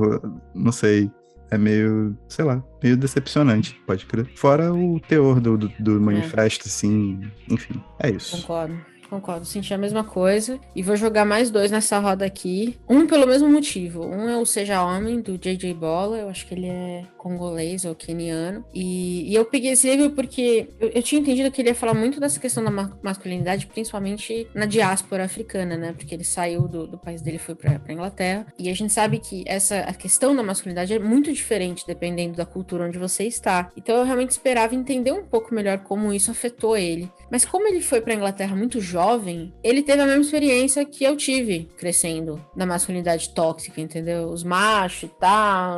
não 0.54 0.72
sei. 0.72 1.12
É 1.54 1.58
meio, 1.58 2.18
sei 2.28 2.44
lá, 2.44 2.64
meio 2.82 2.98
decepcionante, 2.98 3.80
pode 3.86 4.08
crer. 4.08 4.26
Fora 4.36 4.74
o 4.74 5.00
teor 5.00 5.40
do, 5.40 5.56
do, 5.56 5.72
do 5.80 6.02
manifesto, 6.02 6.66
é. 6.66 6.68
assim, 6.68 7.22
enfim, 7.48 7.80
é 8.00 8.10
isso. 8.10 8.38
Concordo. 8.38 8.93
Concordo, 9.14 9.46
senti 9.46 9.72
a 9.72 9.78
mesma 9.78 10.04
coisa. 10.04 10.60
E 10.76 10.82
vou 10.82 10.96
jogar 10.96 11.24
mais 11.24 11.52
dois 11.52 11.70
nessa 11.70 12.00
roda 12.00 12.26
aqui. 12.26 12.80
Um 12.90 13.06
pelo 13.06 13.28
mesmo 13.28 13.48
motivo. 13.48 14.04
Um 14.04 14.28
é 14.28 14.36
o 14.36 14.44
Seja 14.44 14.84
Homem, 14.84 15.22
do 15.22 15.38
J.J. 15.38 15.72
Bola. 15.76 16.18
Eu 16.18 16.30
acho 16.30 16.48
que 16.48 16.56
ele 16.56 16.66
é 16.66 17.06
congolês 17.16 17.86
ou 17.86 17.94
keniano. 17.94 18.66
E, 18.74 19.32
e 19.32 19.36
eu 19.36 19.46
peguei 19.46 19.74
esse 19.74 19.88
livro 19.88 20.10
porque 20.16 20.68
eu, 20.80 20.90
eu, 20.90 21.04
tinha 21.04 21.22
entendido 21.22 21.52
que 21.52 21.62
ele 21.62 21.70
ia 21.70 21.76
falar 21.76 21.94
muito 21.94 22.20
dessa 22.20 22.40
questão 22.40 22.64
da 22.64 22.72
ma 22.72 22.92
masculinidade, 23.04 23.68
principalmente 23.68 24.48
na 24.54 24.66
diáspora 24.66 25.24
africana, 25.24 25.78
né? 25.78 25.94
Porque 25.94 26.16
ele 26.16 26.24
saiu 26.24 26.68
do, 26.68 26.88
do 26.88 26.98
país 26.98 27.22
dele 27.22 27.38
e 27.38 27.40
foi 27.40 27.54
pra, 27.54 27.78
pra 27.78 27.94
Inglaterra. 27.94 28.48
E 28.58 28.68
a 28.68 28.74
gente 28.74 28.92
sabe 28.92 29.20
que 29.20 29.44
essa 29.46 29.82
a 29.82 29.94
questão 29.94 30.36
da 30.36 30.42
masculinidade 30.42 30.92
é 30.92 31.00
muito 31.00 31.32
diferente 31.32 31.86
dependendo 31.86 32.36
da 32.36 32.48
cultura 32.48 32.86
onde 32.88 32.98
você 32.98 33.26
está. 33.26 33.72
Então 33.78 33.96
eu 33.96 34.06
realmente 34.06 34.32
esperava 34.32 34.74
entender 34.74 35.12
um 35.12 35.24
pouco 35.24 35.54
melhor 35.54 35.78
como 35.80 36.12
isso 36.12 36.32
afetou 36.32 36.76
ele. 36.76 37.12
Mas 37.32 37.46
como 37.46 37.68
ele 37.68 37.80
foi 37.80 38.02
pra 38.02 38.16
Inglaterra 38.16 38.56
muito 38.56 38.82
jovem, 38.82 39.03
jovem, 39.04 39.54
ele 39.62 39.84
teve 39.84 40.02
a 40.02 40.06
mesma 40.06 40.22
experiência 40.22 40.86
que 40.86 41.04
eu 41.04 41.18
tive 41.18 41.70
crescendo 41.78 42.44
na 42.56 42.66
masculinidade 42.66 43.30
tóxica, 43.34 43.82
entendeu? 43.82 44.30
Os 44.30 44.44
machos 44.44 45.10
e 45.10 45.14
tal. 45.20 45.74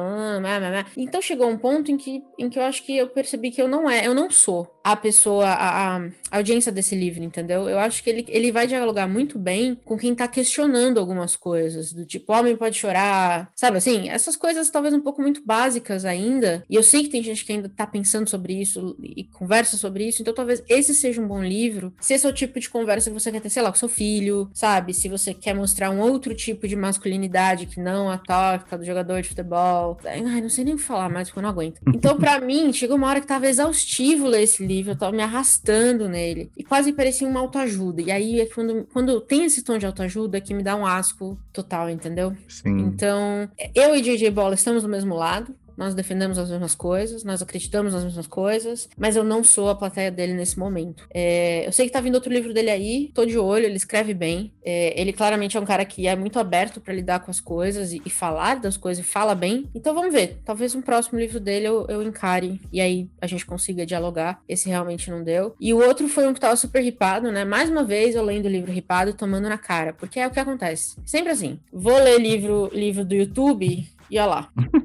Então 0.95 1.21
chegou 1.21 1.49
um 1.49 1.57
ponto 1.57 1.91
em 1.91 1.97
que, 1.97 2.23
em 2.37 2.49
que 2.49 2.59
eu 2.59 2.63
acho 2.63 2.83
que 2.83 2.95
eu 2.95 3.07
percebi 3.07 3.49
que 3.49 3.61
eu 3.61 3.67
não 3.67 3.89
é, 3.89 4.05
eu 4.05 4.13
não 4.13 4.29
sou 4.29 4.75
a 4.85 4.95
pessoa, 4.95 5.47
a, 5.47 5.97
a, 5.97 6.09
audiência 6.29 6.71
desse 6.71 6.93
livro, 6.95 7.23
entendeu? 7.23 7.67
Eu 7.67 7.79
acho 7.79 8.03
que 8.03 8.09
ele, 8.11 8.23
ele 8.27 8.51
vai 8.51 8.67
dialogar 8.67 9.07
muito 9.07 9.39
bem 9.39 9.75
com 9.83 9.97
quem 9.97 10.13
tá 10.13 10.27
questionando 10.27 10.99
algumas 10.99 11.35
coisas, 11.35 11.91
do 11.91 12.05
tipo, 12.05 12.31
homem 12.31 12.55
pode 12.55 12.77
chorar, 12.77 13.51
sabe 13.55 13.77
assim? 13.77 14.09
Essas 14.09 14.35
coisas 14.35 14.69
talvez 14.69 14.93
um 14.93 15.01
pouco 15.01 15.23
muito 15.23 15.43
básicas 15.43 16.05
ainda, 16.05 16.63
e 16.69 16.75
eu 16.75 16.83
sei 16.83 17.01
que 17.01 17.09
tem 17.09 17.23
gente 17.23 17.43
que 17.43 17.51
ainda 17.51 17.67
tá 17.67 17.87
pensando 17.87 18.29
sobre 18.29 18.61
isso 18.61 18.95
e 19.01 19.23
conversa 19.23 19.75
sobre 19.75 20.07
isso, 20.07 20.21
então 20.21 20.35
talvez 20.35 20.63
esse 20.69 20.93
seja 20.93 21.19
um 21.19 21.27
bom 21.27 21.43
livro, 21.43 21.91
se 21.99 22.13
esse 22.13 22.27
é 22.27 22.29
o 22.29 22.33
tipo 22.33 22.59
de 22.59 22.69
conversa 22.69 23.09
você 23.15 23.31
quer 23.31 23.41
ter, 23.41 23.49
sei 23.49 23.63
lá, 23.63 23.71
com 23.71 23.77
seu 23.77 23.89
filho, 23.89 24.49
sabe? 24.53 24.93
Se 24.93 25.09
você 25.09 25.33
quer 25.33 25.55
mostrar 25.55 25.89
um 25.89 25.99
outro 25.99 26.35
tipo 26.35 26.67
de 26.67 26.75
masculinidade 26.75 27.65
que 27.65 27.79
não 27.79 28.09
a 28.09 28.17
tóxica 28.17 28.77
do 28.77 28.85
jogador 28.85 29.21
de 29.21 29.29
futebol. 29.29 29.97
Ai, 30.05 30.41
não 30.41 30.49
sei 30.49 30.63
nem 30.63 30.77
falar 30.77 31.09
mais 31.09 31.29
porque 31.29 31.39
eu 31.39 31.43
não 31.43 31.49
aguento. 31.49 31.81
Então, 31.95 32.17
para 32.17 32.39
mim, 32.39 32.71
chegou 32.71 32.97
uma 32.97 33.07
hora 33.07 33.21
que 33.21 33.25
tava 33.25 33.47
exaustivo 33.47 34.27
ler 34.27 34.43
esse 34.43 34.63
livro 34.63 34.91
eu 34.91 34.97
tava 34.97 35.15
me 35.15 35.23
arrastando 35.23 36.07
nele. 36.07 36.51
E 36.55 36.63
quase 36.63 36.91
parecia 36.91 37.27
uma 37.27 37.39
autoajuda. 37.39 38.01
E 38.01 38.11
aí, 38.11 38.41
é 38.41 38.45
quando, 38.45 38.85
quando 38.93 39.21
tem 39.21 39.45
esse 39.45 39.63
tom 39.63 39.77
de 39.77 39.85
autoajuda, 39.85 40.41
que 40.41 40.53
me 40.53 40.61
dá 40.61 40.75
um 40.75 40.85
asco 40.85 41.39
total, 41.51 41.89
entendeu? 41.89 42.35
Sim. 42.47 42.79
Então, 42.79 43.49
eu 43.73 43.95
e 43.95 44.01
JJ 44.01 44.29
Bola 44.29 44.53
estamos 44.53 44.83
do 44.83 44.89
mesmo 44.89 45.15
lado 45.15 45.55
nós 45.77 45.93
defendemos 45.93 46.37
as 46.37 46.49
mesmas 46.49 46.75
coisas, 46.75 47.23
nós 47.23 47.41
acreditamos 47.41 47.93
nas 47.93 48.03
mesmas 48.03 48.27
coisas, 48.27 48.89
mas 48.97 49.15
eu 49.15 49.23
não 49.23 49.43
sou 49.43 49.69
a 49.69 49.75
plateia 49.75 50.11
dele 50.11 50.33
nesse 50.33 50.57
momento. 50.57 51.07
É, 51.13 51.65
eu 51.67 51.71
sei 51.71 51.87
que 51.87 51.91
tá 51.91 52.01
vindo 52.01 52.15
outro 52.15 52.31
livro 52.31 52.53
dele 52.53 52.69
aí, 52.69 53.11
tô 53.13 53.25
de 53.25 53.37
olho, 53.37 53.65
ele 53.65 53.75
escreve 53.75 54.13
bem. 54.13 54.51
É, 54.63 54.99
ele 54.99 55.13
claramente 55.13 55.57
é 55.57 55.59
um 55.59 55.65
cara 55.65 55.85
que 55.85 56.07
é 56.07 56.15
muito 56.15 56.39
aberto 56.39 56.81
para 56.81 56.93
lidar 56.93 57.19
com 57.19 57.31
as 57.31 57.39
coisas 57.39 57.93
e, 57.93 58.01
e, 58.05 58.09
falar 58.09 58.59
das 58.59 58.77
coisas 58.77 59.05
e 59.05 59.07
fala 59.07 59.35
bem. 59.35 59.69
Então 59.75 59.93
vamos 59.93 60.13
ver. 60.13 60.39
Talvez 60.43 60.73
um 60.75 60.81
próximo 60.81 61.19
livro 61.19 61.39
dele 61.39 61.67
eu, 61.67 61.85
eu 61.87 62.01
encare 62.01 62.59
e 62.71 62.81
aí 62.81 63.09
a 63.21 63.27
gente 63.27 63.45
consiga 63.45 63.85
dialogar. 63.85 64.41
Esse 64.47 64.69
realmente 64.69 65.09
não 65.09 65.23
deu. 65.23 65.55
E 65.59 65.73
o 65.73 65.77
outro 65.77 66.07
foi 66.07 66.27
um 66.27 66.33
que 66.33 66.39
tava 66.39 66.55
super 66.55 66.81
ripado, 66.81 67.31
né? 67.31 67.45
Mais 67.45 67.69
uma 67.69 67.83
vez 67.83 68.15
eu 68.15 68.23
lendo 68.23 68.45
o 68.45 68.49
livro 68.49 68.71
ripado 68.71 69.13
tomando 69.13 69.49
na 69.49 69.57
cara, 69.57 69.93
porque 69.93 70.19
é 70.19 70.27
o 70.27 70.31
que 70.31 70.39
acontece. 70.39 70.97
Sempre 71.05 71.31
assim. 71.31 71.59
Vou 71.71 71.97
ler 71.97 72.19
livro, 72.19 72.69
livro 72.73 73.05
do 73.05 73.15
YouTube 73.15 73.85
e 74.09 74.19
olha 74.19 74.25
lá. 74.25 74.49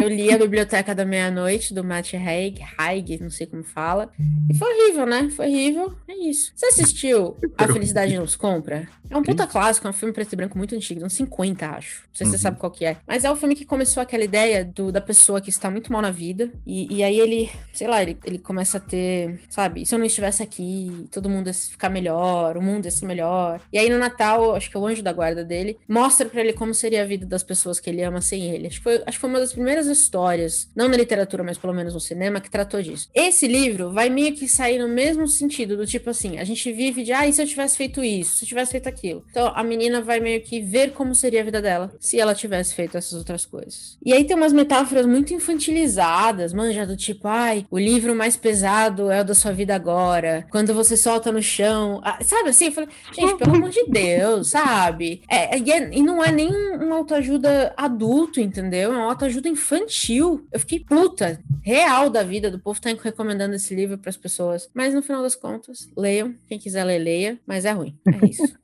Eu 0.00 0.08
li 0.08 0.32
a 0.32 0.38
Biblioteca 0.38 0.94
da 0.94 1.04
Meia-Noite, 1.04 1.74
do 1.74 1.82
Matt 1.82 2.14
Haig, 2.14 2.60
Haig, 2.78 3.18
não 3.20 3.30
sei 3.30 3.46
como 3.46 3.64
fala. 3.64 4.10
E 4.48 4.54
foi 4.54 4.72
horrível, 4.72 5.06
né? 5.06 5.28
Foi 5.30 5.46
horrível. 5.46 5.94
É 6.06 6.14
isso. 6.14 6.52
Você 6.54 6.66
assistiu 6.66 7.36
A 7.56 7.66
Felicidade 7.66 8.16
Nos 8.16 8.36
Compra? 8.36 8.88
É 9.10 9.16
um 9.16 9.22
puta 9.22 9.46
clássico, 9.46 9.86
é 9.86 9.90
um 9.90 9.94
filme 9.94 10.12
preto 10.12 10.32
e 10.32 10.36
branco 10.36 10.56
muito 10.58 10.74
antigo, 10.74 11.04
uns 11.04 11.14
50, 11.14 11.66
acho. 11.66 12.02
Não 12.02 12.14
sei 12.14 12.26
se 12.26 12.30
você 12.32 12.36
uhum. 12.36 12.42
sabe 12.42 12.58
qual 12.58 12.70
que 12.70 12.84
é. 12.84 12.98
Mas 13.06 13.24
é 13.24 13.30
o 13.30 13.36
filme 13.36 13.54
que 13.54 13.64
começou 13.64 14.02
aquela 14.02 14.22
ideia 14.22 14.64
do, 14.64 14.92
da 14.92 15.00
pessoa 15.00 15.40
que 15.40 15.48
está 15.50 15.70
muito 15.70 15.90
mal 15.90 16.02
na 16.02 16.10
vida. 16.10 16.50
E, 16.66 16.96
e 16.96 17.02
aí 17.02 17.18
ele, 17.18 17.50
sei 17.72 17.88
lá, 17.88 18.02
ele, 18.02 18.18
ele 18.24 18.38
começa 18.38 18.76
a 18.76 18.80
ter, 18.80 19.40
sabe, 19.48 19.86
se 19.86 19.94
eu 19.94 19.98
não 19.98 20.06
estivesse 20.06 20.42
aqui, 20.42 21.08
todo 21.10 21.28
mundo 21.28 21.46
ia 21.46 21.54
ficar 21.54 21.88
melhor, 21.88 22.56
o 22.56 22.62
mundo 22.62 22.84
ia 22.84 22.90
ser 22.90 23.06
melhor. 23.06 23.60
E 23.72 23.78
aí 23.78 23.88
no 23.88 23.98
Natal, 23.98 24.54
acho 24.54 24.70
que 24.70 24.76
é 24.76 24.80
o 24.80 24.86
anjo 24.86 25.02
da 25.02 25.12
guarda 25.12 25.42
dele, 25.42 25.78
mostra 25.88 26.28
para 26.28 26.40
ele 26.40 26.52
como 26.52 26.74
seria 26.74 27.02
a 27.02 27.06
vida 27.06 27.24
das 27.24 27.42
pessoas 27.42 27.80
que 27.80 27.88
ele 27.88 28.02
ama 28.02 28.20
sem 28.20 28.50
ele. 28.50 28.66
Acho 28.66 28.76
que 28.76 28.84
foi, 28.84 28.96
acho 29.06 29.16
que 29.16 29.20
foi 29.20 29.30
uma 29.30 29.40
das 29.40 29.52
primeiras 29.52 29.87
histórias, 29.88 30.68
não 30.74 30.88
na 30.88 30.96
literatura, 30.96 31.42
mas 31.42 31.58
pelo 31.58 31.74
menos 31.74 31.94
no 31.94 32.00
cinema, 32.00 32.40
que 32.40 32.50
tratou 32.50 32.82
disso. 32.82 33.08
Esse 33.14 33.46
livro 33.46 33.90
vai 33.92 34.08
meio 34.08 34.34
que 34.34 34.48
sair 34.48 34.78
no 34.78 34.88
mesmo 34.88 35.26
sentido, 35.26 35.76
do 35.76 35.86
tipo 35.86 36.10
assim, 36.10 36.38
a 36.38 36.44
gente 36.44 36.70
vive 36.72 37.02
de, 37.02 37.12
ah, 37.12 37.26
e 37.26 37.32
se 37.32 37.42
eu 37.42 37.46
tivesse 37.46 37.76
feito 37.76 38.02
isso, 38.02 38.38
se 38.38 38.44
eu 38.44 38.48
tivesse 38.48 38.72
feito 38.72 38.88
aquilo. 38.88 39.24
Então 39.30 39.52
a 39.54 39.62
menina 39.62 40.00
vai 40.00 40.20
meio 40.20 40.40
que 40.42 40.60
ver 40.60 40.92
como 40.92 41.14
seria 41.14 41.40
a 41.40 41.44
vida 41.44 41.60
dela 41.60 41.92
se 42.00 42.18
ela 42.18 42.34
tivesse 42.34 42.74
feito 42.74 42.96
essas 42.96 43.14
outras 43.14 43.44
coisas. 43.44 43.98
E 44.04 44.12
aí 44.12 44.24
tem 44.24 44.36
umas 44.36 44.52
metáforas 44.52 45.06
muito 45.06 45.32
infantilizadas, 45.32 46.52
manja, 46.52 46.86
do 46.86 46.96
tipo, 46.96 47.28
ai, 47.28 47.66
o 47.70 47.78
livro 47.78 48.14
mais 48.14 48.36
pesado 48.36 49.10
é 49.10 49.20
o 49.20 49.24
da 49.24 49.34
sua 49.34 49.52
vida 49.52 49.74
agora, 49.74 50.46
quando 50.50 50.74
você 50.74 50.96
solta 50.96 51.32
no 51.32 51.42
chão, 51.42 52.00
ah, 52.04 52.18
sabe 52.22 52.50
assim? 52.50 52.66
Eu 52.66 52.72
falei, 52.72 52.90
gente, 53.12 53.36
pelo 53.36 53.56
amor 53.56 53.70
de 53.70 53.84
Deus, 53.86 54.50
sabe? 54.50 55.22
É, 55.28 55.58
e, 55.58 55.70
é, 55.70 55.90
e 55.92 56.02
não 56.02 56.22
é 56.22 56.30
nem 56.30 56.50
uma 56.76 56.96
autoajuda 56.96 57.72
adulto, 57.76 58.40
entendeu? 58.40 58.92
É 58.92 58.96
uma 58.96 59.08
autoajuda 59.08 59.48
infantil 59.48 59.77
infantil. 59.78 60.46
Eu 60.52 60.60
fiquei 60.60 60.80
puta, 60.80 61.40
real 61.62 62.10
da 62.10 62.22
vida 62.22 62.50
do 62.50 62.58
povo 62.58 62.80
tá 62.80 62.90
recomendando 62.90 63.54
esse 63.54 63.74
livro 63.74 63.98
para 63.98 64.10
as 64.10 64.16
pessoas. 64.16 64.68
Mas 64.74 64.94
no 64.94 65.02
final 65.02 65.22
das 65.22 65.34
contas, 65.34 65.88
leiam. 65.96 66.34
Quem 66.46 66.58
quiser 66.58 66.84
ler, 66.84 66.98
leia. 66.98 67.38
Mas 67.46 67.64
é 67.64 67.72
ruim. 67.72 67.96
É 68.06 68.26
isso. 68.26 68.42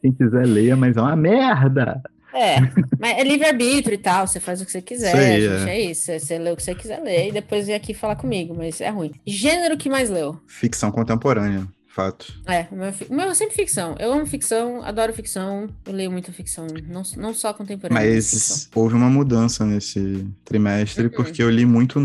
Quem 0.00 0.12
quiser, 0.12 0.46
leia, 0.46 0.76
mas 0.76 0.96
é 0.96 1.00
uma 1.00 1.16
merda. 1.16 2.00
É, 2.32 2.60
mas 3.00 3.18
é 3.18 3.24
livre-arbítrio 3.24 3.94
e 3.94 3.98
tal, 3.98 4.26
você 4.26 4.38
faz 4.38 4.60
o 4.60 4.66
que 4.66 4.70
você 4.70 4.82
quiser, 4.82 5.10
Sei, 5.10 5.40
gente, 5.40 5.68
é. 5.68 5.70
é. 5.70 5.80
isso. 5.80 6.12
Você 6.12 6.38
lê 6.38 6.52
o 6.52 6.56
que 6.56 6.62
você 6.62 6.74
quiser 6.74 7.00
ler 7.00 7.28
e 7.28 7.32
depois 7.32 7.66
vem 7.66 7.74
aqui 7.74 7.94
falar 7.94 8.16
comigo, 8.16 8.54
mas 8.56 8.80
é 8.80 8.90
ruim. 8.90 9.12
Gênero 9.26 9.76
que 9.76 9.88
mais 9.88 10.10
leu? 10.10 10.38
Ficção 10.46 10.90
contemporânea 10.90 11.66
fato. 11.88 12.40
É, 12.46 12.66
o 12.70 12.76
meu, 12.76 12.92
meu 13.10 13.30
é 13.30 13.34
sempre 13.34 13.56
ficção. 13.56 13.96
Eu 13.98 14.12
amo 14.12 14.26
ficção, 14.26 14.82
adoro 14.84 15.12
ficção, 15.12 15.68
eu 15.86 15.92
leio 15.92 16.10
muita 16.10 16.32
ficção, 16.32 16.66
não, 16.86 17.02
não 17.16 17.34
só 17.34 17.52
contemporânea. 17.52 18.14
Mas 18.14 18.68
houve 18.74 18.94
uma 18.94 19.08
mudança 19.08 19.64
nesse 19.64 20.26
trimestre, 20.44 21.06
uhum. 21.06 21.10
porque 21.10 21.42
eu 21.42 21.50
li 21.50 21.64
muito 21.64 21.98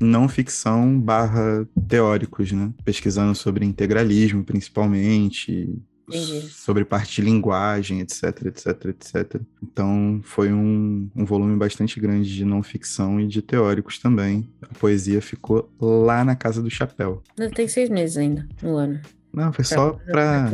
não 0.00 0.28
ficção 0.28 0.98
barra 0.98 1.66
teóricos, 1.88 2.52
né? 2.52 2.72
Pesquisando 2.84 3.34
sobre 3.34 3.64
integralismo, 3.64 4.44
principalmente, 4.44 5.78
Entendi. 6.08 6.48
sobre 6.48 6.84
parte 6.84 7.16
de 7.16 7.22
linguagem, 7.22 8.00
etc, 8.00 8.46
etc, 8.46 8.84
etc. 8.86 9.40
Então 9.62 10.20
foi 10.22 10.52
um, 10.52 11.08
um 11.14 11.24
volume 11.24 11.56
bastante 11.56 11.98
grande 12.00 12.34
de 12.34 12.44
não 12.44 12.62
ficção 12.62 13.20
e 13.20 13.26
de 13.26 13.40
teóricos 13.40 13.98
também. 13.98 14.48
A 14.62 14.74
poesia 14.78 15.20
ficou 15.22 15.70
lá 15.80 16.24
na 16.24 16.34
casa 16.34 16.62
do 16.62 16.70
chapéu. 16.70 17.22
Tem 17.54 17.68
seis 17.68 17.88
meses 17.88 18.16
ainda, 18.16 18.46
no 18.62 18.76
ano. 18.76 19.00
Não, 19.34 19.52
foi 19.52 19.64
só 19.64 19.92
pra, 19.92 20.50